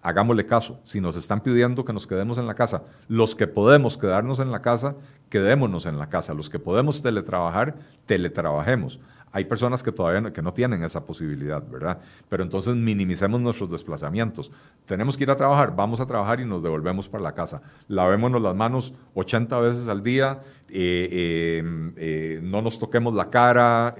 [0.00, 3.98] Hagámosle caso, si nos están pidiendo que nos quedemos en la casa, los que podemos
[3.98, 4.94] quedarnos en la casa,
[5.28, 7.74] quedémonos en la casa, los que podemos teletrabajar,
[8.06, 9.00] teletrabajemos.
[9.32, 11.98] Hay personas que todavía no, que no tienen esa posibilidad, ¿verdad?
[12.28, 14.50] Pero entonces minimicemos nuestros desplazamientos.
[14.86, 17.62] Tenemos que ir a trabajar, vamos a trabajar y nos devolvemos para la casa.
[17.88, 23.94] Lavémonos las manos 80 veces al día, eh, eh, eh, no nos toquemos la cara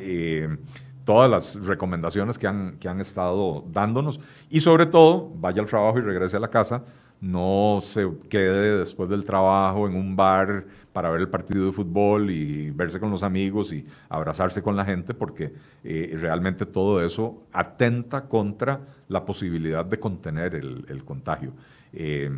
[1.08, 5.98] todas las recomendaciones que han, que han estado dándonos y sobre todo vaya al trabajo
[5.98, 6.82] y regrese a la casa,
[7.20, 12.30] no se quede después del trabajo en un bar para ver el partido de fútbol
[12.30, 17.42] y verse con los amigos y abrazarse con la gente, porque eh, realmente todo eso
[17.52, 21.52] atenta contra la posibilidad de contener el, contagio.
[21.92, 22.30] Eh,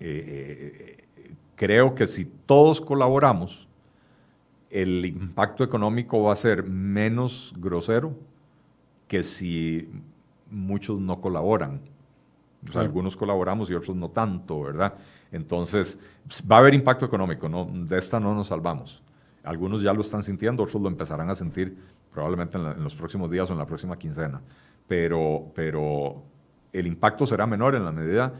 [0.00, 1.04] eh,
[1.54, 3.68] creo que si todos colaboramos,
[4.70, 8.14] el impacto económico va a ser menos grosero
[9.06, 9.88] que si
[10.50, 11.80] muchos no colaboran.
[12.74, 14.94] Algunos colaboramos y otros no tanto, ¿verdad?
[15.30, 15.98] Entonces,
[16.50, 17.64] va a haber impacto económico, ¿no?
[17.66, 19.02] de esta no nos salvamos.
[19.44, 21.76] Algunos ya lo están sintiendo, otros lo empezarán a sentir
[22.12, 24.40] probablemente en, los próximos días o en la próxima quincena.
[24.88, 26.22] Pero, pero
[26.72, 28.32] el impacto será menor en la medida,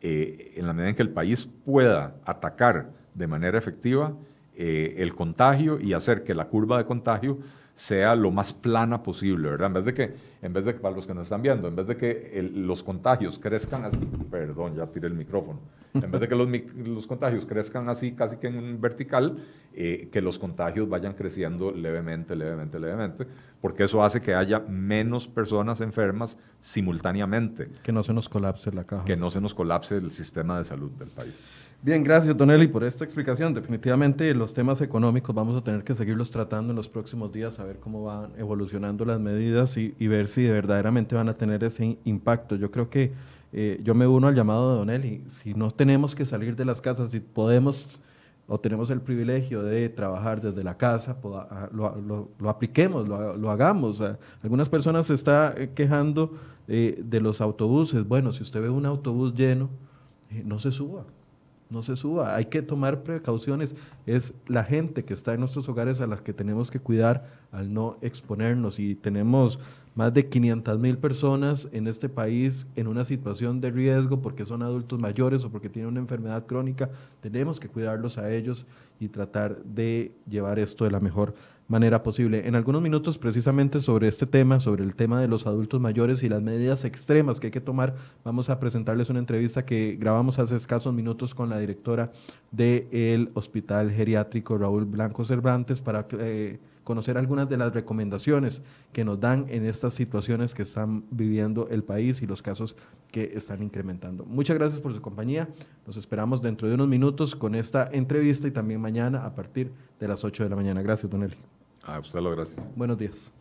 [0.00, 4.14] eh, en la medida en que el país pueda atacar de manera efectiva
[4.60, 7.38] eh, el contagio y hacer que la curva de contagio
[7.78, 9.68] sea lo más plana posible, ¿verdad?
[9.68, 11.86] En vez de que, en vez de para los que nos están viendo, en vez
[11.86, 15.60] de que los contagios crezcan así, perdón, ya tiré el micrófono,
[15.94, 19.38] en vez de que los, los contagios crezcan así, casi que en vertical,
[19.74, 23.28] eh, que los contagios vayan creciendo levemente, levemente, levemente,
[23.60, 27.68] porque eso hace que haya menos personas enfermas simultáneamente.
[27.84, 29.04] Que no se nos colapse la caja.
[29.04, 31.44] Que no se nos colapse el sistema de salud del país.
[31.80, 33.54] Bien, gracias Don Eli por esta explicación.
[33.54, 37.64] Definitivamente los temas económicos vamos a tener que seguirlos tratando en los próximos días, a
[37.64, 42.56] ver cómo van evolucionando las medidas y, ver si verdaderamente van a tener ese impacto.
[42.56, 43.12] Yo creo que
[43.52, 45.22] eh, yo me uno al llamado de Don Eli.
[45.28, 48.02] Si no tenemos que salir de las casas, si podemos
[48.48, 54.02] o tenemos el privilegio de trabajar desde la casa, ah, lo, apliquemos, lo, hagamos.
[54.42, 56.34] Algunas personas se están eh, quejando
[56.66, 58.06] eh, de los autobuses.
[58.08, 59.70] Bueno, si usted ve un autobús lleno,
[60.44, 61.04] no se suba
[61.70, 62.34] no se suba.
[62.34, 63.76] Hay que tomar precauciones.
[64.06, 67.72] Es la gente que está en nuestros hogares a las que tenemos que cuidar al
[67.72, 68.78] no exponernos.
[68.78, 69.58] Y tenemos
[69.94, 74.62] más de 500 mil personas en este país en una situación de riesgo porque son
[74.62, 76.88] adultos mayores o porque tienen una enfermedad crónica.
[77.20, 78.66] Tenemos que cuidarlos a ellos
[79.00, 81.34] y tratar de llevar esto de la mejor
[81.68, 82.48] manera posible.
[82.48, 86.28] En algunos minutos precisamente sobre este tema, sobre el tema de los adultos mayores y
[86.28, 90.56] las medidas extremas que hay que tomar, vamos a presentarles una entrevista que grabamos hace
[90.56, 92.10] escasos minutos con la directora
[92.50, 98.62] del Hospital Geriátrico Raúl Blanco Cervantes para eh, conocer algunas de las recomendaciones
[98.94, 102.76] que nos dan en estas situaciones que están viviendo el país y los casos
[103.12, 104.24] que están incrementando.
[104.24, 105.50] Muchas gracias por su compañía.
[105.86, 109.70] Nos esperamos dentro de unos minutos con esta entrevista y también mañana a partir
[110.00, 110.80] de las 8 de la mañana.
[110.80, 111.57] Gracias, Don Eli.
[111.88, 112.62] A usted lo gracias.
[112.76, 113.32] Buenos días.